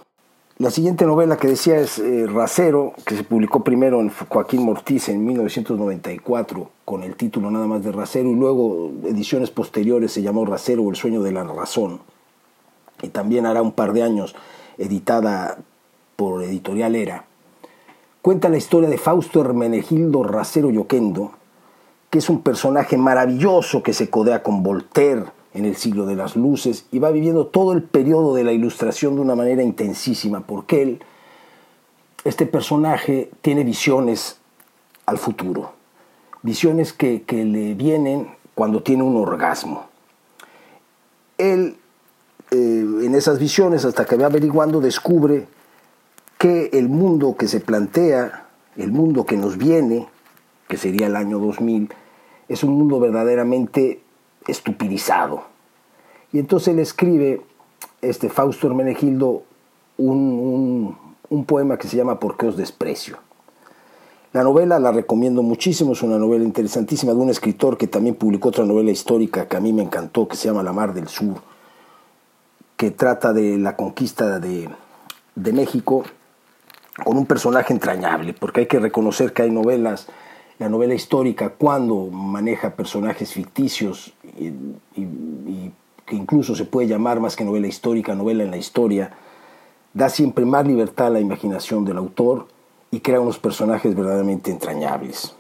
La 0.62 0.72
siguiente 0.72 1.06
novela 1.06 1.38
que 1.38 1.48
decía 1.48 1.78
es 1.78 2.00
eh, 2.00 2.28
Racero, 2.28 2.92
que 3.06 3.16
se 3.16 3.24
publicó 3.24 3.64
primero 3.64 4.02
en 4.02 4.10
Joaquín 4.10 4.64
Mortiz 4.64 5.08
en 5.08 5.26
1994 5.26 6.70
con 6.84 7.02
el 7.04 7.16
título 7.16 7.50
nada 7.50 7.66
más 7.66 7.82
de 7.82 7.94
Racero 7.94 8.28
y 8.28 8.36
luego 8.36 8.92
ediciones 9.06 9.52
posteriores 9.52 10.12
se 10.12 10.22
llamó 10.22 10.44
Racero 10.46 10.84
o 10.84 10.90
el 10.90 10.98
sueño 10.98 11.24
de 11.24 11.32
la 11.32 11.46
razón. 11.46 12.02
Y 13.02 13.08
también 13.08 13.46
hará 13.46 13.62
un 13.62 13.72
par 13.72 13.94
de 13.94 14.04
años 14.04 14.36
editada 14.78 15.60
por 16.18 16.44
Editorial 16.44 16.94
Era 16.94 17.24
cuenta 18.22 18.50
la 18.50 18.58
historia 18.58 18.90
de 18.90 18.98
Fausto 18.98 19.40
Hermenegildo 19.40 20.24
Racero 20.24 20.72
Yoquendo, 20.72 21.32
que 22.10 22.20
es 22.20 22.30
un 22.30 22.42
personaje 22.42 22.98
maravilloso 22.98 23.82
que 23.82 23.94
se 23.94 24.10
codea 24.10 24.44
con 24.44 24.62
Voltaire 24.62 25.28
en 25.54 25.66
el 25.66 25.76
siglo 25.76 26.06
de 26.06 26.16
las 26.16 26.36
luces 26.36 26.86
y 26.92 27.00
va 27.00 27.12
viviendo 27.12 27.48
todo 27.48 27.74
el 27.74 27.84
periodo 27.84 28.36
de 28.36 28.44
la 28.44 28.52
ilustración 28.52 29.16
de 29.16 29.22
una 29.22 29.36
manera 29.36 29.64
intensísima, 29.64 30.42
porque 30.42 30.82
él, 30.82 31.04
este 32.24 32.46
personaje, 32.46 33.32
tiene 33.42 33.64
visiones 33.64 34.38
al 35.06 35.18
futuro, 35.18 35.74
visiones 36.44 36.94
que, 36.94 37.24
le 37.30 37.74
vienen 37.74 38.30
cuando 38.54 38.84
tiene 38.84 39.04
un 39.04 39.18
orgasmo. 39.18 39.88
Él, 41.38 41.78
eh, 42.52 42.56
en 42.56 43.16
esas 43.16 43.40
visiones, 43.40 43.86
hasta 43.86 44.06
que 44.06 44.18
va 44.18 44.28
averiguando, 44.28 44.82
descubre 44.82 45.48
que 46.38 46.70
el 46.74 46.90
mundo 46.90 47.36
que 47.38 47.48
se 47.48 47.60
plantea, 47.60 48.46
el 48.78 48.92
mundo 48.92 49.26
que 49.26 49.36
nos 49.36 49.58
viene, 49.58 50.08
que 50.68 50.78
sería 50.78 51.08
el 51.08 51.16
año 51.16 51.40
2000, 51.40 51.90
es 52.48 52.64
un 52.64 52.78
mundo 52.78 53.00
verdaderamente 53.00 54.02
estupidizado. 54.50 55.44
Y 56.32 56.40
entonces 56.40 56.70
él 56.70 56.80
escribe, 56.80 57.42
este 58.02 58.30
Fausto 58.30 58.68
Hermenegildo, 58.68 59.44
un, 59.98 60.96
un 61.30 61.46
poema 61.46 61.78
que 61.78 61.88
se 61.88 61.98
llama 61.98 62.20
¿Por 62.20 62.38
qué 62.38 62.48
os 62.48 62.58
desprecio? 62.58 63.18
La 64.32 64.44
novela 64.44 64.78
la 64.78 64.92
recomiendo 64.92 65.42
muchísimo, 65.42 65.94
es 65.94 66.04
una 66.04 66.20
novela 66.20 66.44
interesantísima 66.44 67.14
de 67.14 67.20
un 67.20 67.32
escritor 67.32 67.78
que 67.78 67.88
también 67.88 68.16
publicó 68.16 68.50
otra 68.50 68.64
novela 68.64 68.92
histórica 68.92 69.48
que 69.48 69.58
a 69.58 69.60
mí 69.60 69.74
me 69.74 69.82
encantó, 69.82 70.28
que 70.28 70.36
se 70.36 70.48
llama 70.48 70.62
La 70.62 70.72
Mar 70.72 70.94
del 70.94 71.08
Sur, 71.08 71.42
que 72.78 72.92
trata 72.92 73.34
de 73.34 73.58
la 73.58 73.76
conquista 73.76 74.40
de, 74.40 74.70
de 75.34 75.54
México 75.54 76.04
con 77.04 77.18
un 77.18 77.26
personaje 77.26 77.74
entrañable, 77.74 78.34
porque 78.34 78.62
hay 78.62 78.68
que 78.68 78.80
reconocer 78.80 79.34
que 79.34 79.44
hay 79.44 79.52
novelas, 79.52 80.08
la 80.60 80.70
novela 80.70 80.94
histórica 80.94 81.50
cuando 81.50 82.08
maneja 82.08 82.76
personajes 82.76 83.34
ficticios 83.34 84.14
y, 84.40 85.72
que 86.06 86.16
incluso 86.16 86.56
se 86.56 86.66
puede 86.66 86.88
llamar 86.88 87.20
más 87.20 87.36
que 87.36 87.46
novela 87.46 87.68
histórica, 87.68 88.16
novela 88.16 88.44
en 88.44 88.50
la 88.50 88.58
historia, 88.58 89.12
da 89.94 90.10
siempre 90.10 90.44
más 90.44 90.66
libertad 90.66 91.08
a 91.08 91.12
la 91.12 91.20
imaginación 91.20 91.86
del 91.86 91.98
autor 91.98 92.48
y 92.90 93.02
crea 93.02 93.20
unos 93.20 93.38
personajes 93.38 93.96
verdaderamente 93.96 94.50
entrañables. 94.50 95.36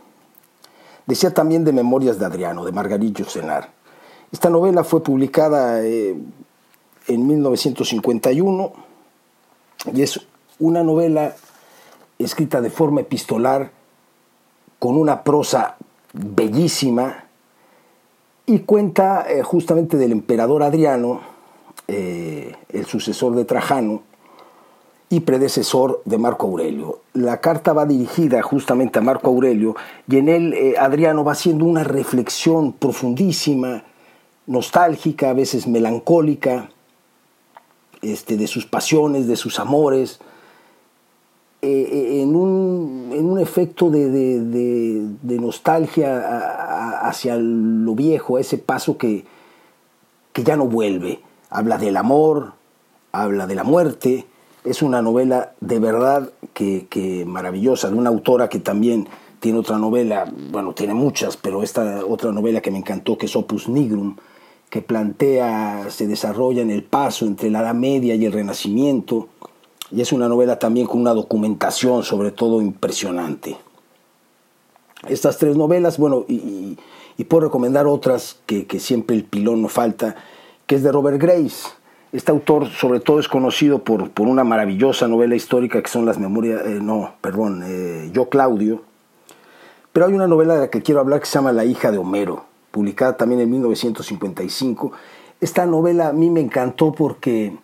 Decía 1.08 1.34
también 1.34 1.64
de 1.64 1.74
Memorias 1.74 2.20
de 2.20 2.26
Adriano, 2.26 2.66
de 2.66 2.72
Margarillo 2.72 3.26
Senar. 3.26 3.72
Esta 4.32 4.52
novela 4.52 4.84
fue 4.84 5.02
publicada 5.02 5.84
eh, 5.84 6.16
en 7.08 7.28
1951 7.28 8.74
y 9.92 10.02
es 10.04 10.20
una 10.60 10.84
novela 10.84 11.36
escrita 12.20 12.62
de 12.62 12.70
forma 12.70 13.02
epistolar, 13.02 13.72
con 14.78 14.98
una 14.98 15.24
prosa 15.24 15.78
bellísima, 16.14 17.26
y 18.50 18.62
cuenta 18.62 19.28
eh, 19.30 19.44
justamente 19.44 19.96
del 19.96 20.12
emperador 20.12 20.64
Adriano, 20.64 21.22
eh, 21.88 22.56
el 22.70 22.86
sucesor 22.88 23.36
de 23.36 23.46
Trajano 23.46 24.02
y 25.08 25.20
predecesor 25.20 26.02
de 26.06 26.18
Marco 26.18 26.48
Aurelio. 26.48 27.02
La 27.14 27.42
carta 27.42 27.74
va 27.74 27.86
dirigida 27.86 28.42
justamente 28.42 28.98
a 28.98 29.04
Marco 29.04 29.30
Aurelio 29.30 29.76
y 30.08 30.18
en 30.18 30.30
él 30.30 30.54
eh, 30.56 30.74
Adriano 30.80 31.24
va 31.24 31.34
haciendo 31.34 31.64
una 31.66 31.84
reflexión 31.84 32.74
profundísima, 32.74 33.84
nostálgica, 34.48 35.30
a 35.30 35.34
veces 35.34 35.68
melancólica, 35.68 36.72
este, 38.02 38.36
de 38.36 38.48
sus 38.48 38.66
pasiones, 38.66 39.28
de 39.28 39.36
sus 39.36 39.60
amores, 39.60 40.20
en, 41.62 42.36
un, 42.36 43.12
en, 43.14 43.26
un, 43.26 43.40
efecto 43.40 43.90
de, 43.90 44.10
de, 44.10 45.40
nostalgia 45.40 46.69
hacia 47.00 47.38
lo 47.38 47.96
viejo, 47.96 48.38
ese 48.38 48.58
paso 48.58 48.98
que, 48.98 49.26
que 50.34 50.44
ya 50.44 50.56
no 50.56 50.66
vuelve. 50.66 51.22
Habla 51.50 51.78
del 51.78 51.98
amor, 51.98 52.54
habla 53.12 53.48
de 53.48 53.56
la 53.56 53.64
muerte. 53.64 54.28
Es 54.64 54.82
una 54.82 55.02
novela 55.02 55.54
de 55.62 55.80
verdad 55.80 56.32
que, 56.54 56.88
que, 56.90 57.26
maravillosa, 57.26 57.90
de 57.90 57.96
una 57.96 58.10
autora 58.10 58.50
que 58.50 58.60
también 58.60 59.08
tiene 59.40 59.60
otra 59.60 59.78
novela, 59.78 60.32
bueno, 60.52 60.74
tiene 60.74 60.94
muchas, 60.94 61.38
pero 61.38 61.64
esta 61.64 62.06
otra 62.06 62.32
novela 62.32 62.62
que 62.62 62.72
me 62.72 62.78
encantó, 62.78 63.18
que 63.18 63.26
es 63.26 63.36
Opus 63.36 63.70
Nigrum, 63.70 64.18
que 64.70 64.82
plantea, 64.82 65.88
se 65.90 66.08
desarrolla 66.08 66.62
en 66.62 66.72
el 66.72 66.84
paso 66.84 67.26
entre 67.26 67.50
la 67.50 67.62
Edad 67.62 67.74
Media 67.74 68.16
y 68.16 68.26
el 68.26 68.34
Renacimiento, 68.34 69.30
y 69.92 70.02
es 70.02 70.12
una 70.12 70.28
novela 70.28 70.60
también 70.60 70.88
con 70.88 71.02
una 71.02 71.14
documentación 71.14 72.04
sobre 72.04 72.32
todo 72.32 72.62
impresionante. 72.62 73.58
Estas 75.08 75.38
tres 75.38 75.56
novelas, 75.56 75.98
bueno, 75.98 76.26
y, 76.28 76.78
puedo 77.28 77.46
recomendar 77.46 77.88
otras 77.88 78.40
que, 78.46 78.66
siempre 78.80 79.16
el 79.16 79.24
pilón 79.24 79.62
no 79.62 79.70
falta, 79.70 80.16
que 80.66 80.76
es 80.76 80.84
de 80.84 80.92
Robert 80.92 81.22
Grace. 81.22 81.70
Este 82.12 82.32
autor 82.32 82.68
sobre 82.70 83.00
todo 83.00 83.20
es 83.20 83.28
conocido 83.28 83.84
por, 83.84 84.10
por 84.10 84.28
una 84.28 84.44
maravillosa 84.44 85.08
novela 85.08 85.36
histórica 85.36 85.82
que 85.82 85.90
son 85.90 86.06
las 86.06 86.18
memorias, 86.18 86.62
eh, 86.66 86.80
no, 86.82 87.14
perdón, 87.22 87.64
eh, 87.66 88.10
Yo 88.14 88.30
Claudio, 88.30 88.82
pero 89.94 90.08
hay 90.08 90.14
una 90.14 90.28
novela 90.28 90.56
de 90.56 90.60
la 90.62 90.70
que 90.70 90.82
quiero 90.82 91.02
hablar 91.02 91.20
que 91.20 91.28
se 91.28 91.36
llama 91.36 91.52
La 91.52 91.66
hija 91.66 91.92
de 91.92 91.98
Homero, 91.98 92.46
publicada 92.72 93.16
también 93.16 93.42
en 93.42 93.52
1955. 93.52 94.92
Esta 95.40 95.66
novela 95.66 96.10
a 96.10 96.14
mí 96.14 96.30
me 96.30 96.42
encantó 96.42 96.92
porque 96.92 97.58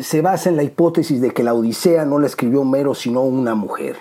se 0.00 0.20
basa 0.20 0.48
en 0.48 0.56
la 0.56 0.62
hipótesis 0.62 1.20
de 1.20 1.30
que 1.30 1.42
la 1.42 1.54
Odisea 1.54 2.04
no 2.04 2.18
la 2.18 2.26
escribió 2.26 2.62
Homero 2.62 2.94
sino 2.94 3.22
una 3.22 3.54
mujer. 3.54 3.96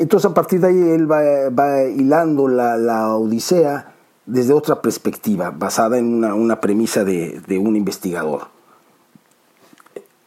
Entonces 0.00 0.30
a 0.30 0.32
partir 0.32 0.60
de 0.60 0.68
ahí 0.68 0.80
él 0.80 1.12
va, 1.12 1.82
hilando 1.84 2.48
la, 2.48 3.14
Odisea 3.16 3.92
desde 4.24 4.54
otra 4.54 4.80
perspectiva, 4.80 5.50
basada 5.50 5.98
en 5.98 6.24
una, 6.24 6.58
premisa 6.58 7.04
de, 7.04 7.42
un 7.62 7.76
investigador. 7.76 8.48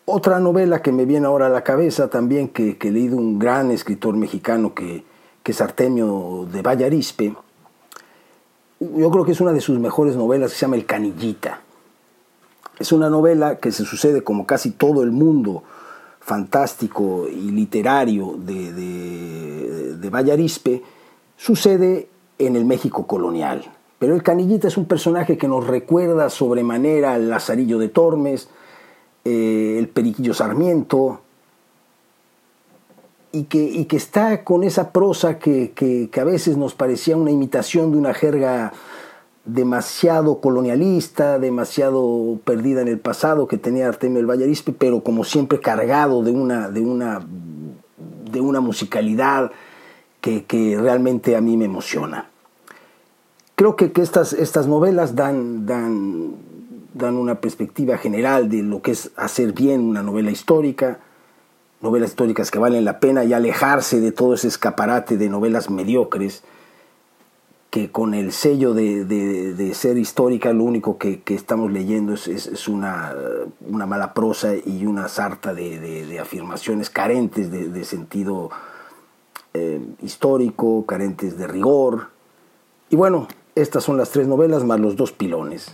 Otra 0.05 0.39
novela 0.39 0.83
que 0.83 0.91
me 0.91 1.05
viene 1.05 1.25
ahora 1.25 1.47
a 1.47 1.49
la 1.49 1.63
cabeza 1.63 2.07
también, 2.07 2.49
que, 2.49 2.77
que 2.77 2.89
he 2.89 2.91
leído 2.91 3.17
un 3.17 3.39
gran 3.39 3.71
escritor 3.71 4.15
mexicano 4.15 4.75
que, 4.75 5.05
es 5.43 5.59
Artemio 5.59 6.47
de 6.51 6.61
Vallarispe, 6.61 7.35
yo 8.79 9.09
creo 9.09 9.25
que 9.25 9.31
es 9.31 9.41
una 9.41 9.53
de 9.53 9.61
sus 9.61 9.79
mejores 9.79 10.15
novelas 10.15 10.51
se 10.51 10.59
llama 10.59 10.75
El 10.75 10.85
Canillita. 10.85 11.61
Es 12.77 12.91
una 12.91 13.09
novela 13.09 13.55
que 13.55 13.71
se 13.71 13.85
sucede 13.85 14.23
como 14.23 14.45
casi 14.45 14.69
todo 14.69 15.01
el 15.01 15.09
mundo 15.09 15.63
fantástico 16.23 17.27
y 17.29 17.51
literario 17.51 18.35
de, 18.37 18.71
de, 19.97 20.09
Vallarispe, 20.09 20.81
sucede 21.35 22.07
en 22.37 22.55
el 22.55 22.65
México 22.65 23.07
colonial. 23.07 23.63
Pero 23.99 24.15
el 24.15 24.23
Canillita 24.23 24.67
es 24.67 24.77
un 24.77 24.85
personaje 24.85 25.37
que 25.37 25.47
nos 25.47 25.65
recuerda 25.65 26.29
sobremanera 26.29 27.13
al 27.13 27.29
Lazarillo 27.29 27.79
de 27.79 27.89
Tormes, 27.89 28.49
eh, 29.25 29.75
el 29.79 29.87
Periquillo 29.89 30.33
Sarmiento, 30.33 31.21
y 33.31 33.45
que, 33.45 33.87
que 33.87 33.97
está 33.97 34.43
con 34.43 34.63
esa 34.63 34.91
prosa 34.91 35.39
que, 35.39 36.09
a 36.15 36.23
veces 36.23 36.55
nos 36.55 36.75
parecía 36.75 37.17
una 37.17 37.31
imitación 37.31 37.91
de 37.91 37.97
una 37.97 38.13
jerga 38.13 38.71
demasiado 39.45 40.39
colonialista, 40.39 41.37
demasiado 41.37 42.39
perdida 42.45 42.81
en 42.81 42.87
el 42.87 42.99
pasado 42.99 43.47
que 43.47 43.57
tenía 43.57 43.87
Artemio 43.87 44.19
el 44.19 44.25
Vallarispe, 44.25 44.71
pero 44.71 45.03
como 45.03 45.23
siempre 45.23 45.59
cargado 45.59 46.23
de 46.23 46.31
una, 46.31 46.69
de 46.69 46.79
una, 46.79 47.25
de 48.31 48.41
una 48.41 48.61
musicalidad 48.61 49.51
que, 50.21 50.77
realmente 50.79 51.35
a 51.35 51.41
mí 51.41 51.57
me 51.57 51.65
emociona. 51.65 52.29
Creo 53.55 53.75
que, 53.75 53.91
que 53.91 54.01
estas, 54.01 54.31
estas 54.31 54.67
novelas 54.67 55.15
dan, 55.15 55.65
dan, 55.65 56.35
dan 56.93 57.15
una 57.15 57.41
perspectiva 57.41 57.97
general 57.97 58.49
de 58.49 58.63
lo 58.63 58.81
que 58.81 58.91
es 58.91 59.11
hacer 59.17 59.51
bien 59.51 59.81
una 59.81 60.01
novela 60.01 60.31
histórica, 60.31 60.99
novelas 61.81 62.11
históricas 62.11 62.49
que 62.49 62.59
valen 62.59 62.85
la 62.85 63.01
pena 63.01 63.25
y 63.25 63.33
alejarse 63.33 63.99
de 63.99 64.13
todo 64.13 64.35
ese 64.35 64.47
escaparate 64.47 65.17
de 65.17 65.27
novelas 65.27 65.69
mediocres 65.69 66.43
que 67.73 67.89
con 67.89 68.13
el 68.13 68.31
sello 68.33 68.75
de, 68.75 69.71
ser 69.73 69.97
histórica 69.97 70.53
lo 70.53 70.63
único 70.63 70.99
que, 70.99 71.23
estamos 71.29 71.71
leyendo 71.71 72.13
es, 72.13 72.67
una, 72.67 73.15
mala 73.67 74.13
prosa 74.13 74.53
y 74.53 74.85
una 74.85 75.07
sarta 75.07 75.55
de, 75.55 76.19
afirmaciones 76.19 76.91
carentes 76.91 77.49
de, 77.49 77.83
sentido 77.83 78.51
eh, 79.55 79.81
histórico, 80.03 80.85
carentes 80.85 81.35
de 81.35 81.47
rigor. 81.47 82.09
Y 82.91 82.95
bueno, 82.95 83.27
estas 83.55 83.83
son 83.83 83.97
las 83.97 84.11
tres 84.11 84.27
novelas 84.27 84.63
más 84.63 84.79
los 84.79 84.95
dos 84.95 85.11
pilones. 85.11 85.73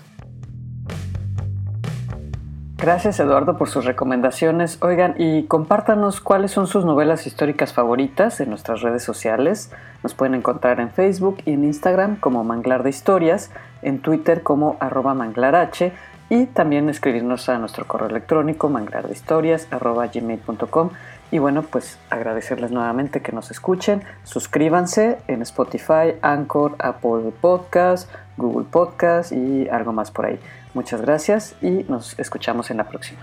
Gracias 2.82 3.20
Eduardo 3.20 3.58
por 3.58 3.68
sus 3.68 3.84
recomendaciones. 3.84 4.78
Oigan, 4.82 5.16
y 5.18 5.44
compártanos 5.44 6.22
cuáles 6.22 6.52
son 6.52 6.66
sus 6.66 6.86
novelas 6.86 7.28
históricas 7.28 7.74
favoritas 7.74 8.40
en 8.40 8.48
nuestras 8.50 8.82
redes 8.82 9.04
sociales. 9.04 9.70
Nos 10.02 10.14
pueden 10.14 10.34
encontrar 10.34 10.80
en 10.80 10.90
Facebook 10.90 11.40
y 11.46 11.52
en 11.52 11.66
Instagram 11.66 12.16
como 12.16 12.46
Manglar 12.46 12.84
de 12.84 12.90
Historias, 12.90 13.52
en 13.82 14.00
Twitter 14.00 14.44
como 14.44 14.78
arroba 14.80 15.14
manglarh 15.14 15.92
y 16.30 16.46
también 16.46 16.88
escribirnos 16.88 17.50
a 17.50 17.58
nuestro 17.58 17.86
correo 17.86 18.08
electrónico 18.08 18.70
manglardehistorias.gmail.com 18.70 20.92
y 21.32 21.38
bueno, 21.38 21.64
pues 21.64 22.00
agradecerles 22.10 22.72
nuevamente 22.72 23.22
que 23.22 23.34
nos 23.34 23.52
escuchen. 23.52 24.04
Suscríbanse 24.24 25.20
en 25.28 25.42
Spotify, 25.42 26.16
Anchor, 26.22 26.76
Apple 26.80 27.34
Podcast, 27.40 28.10
Google 28.38 28.68
Podcast 28.72 29.32
y 29.32 29.68
algo 29.70 29.92
más 29.92 30.12
por 30.12 30.26
ahí. 30.26 30.40
Muchas 30.74 31.02
gracias 31.02 31.56
y 31.62 31.70
nos 31.88 32.18
escuchamos 32.20 32.70
en 32.70 32.78
la 32.78 32.88
próxima. 32.88 33.22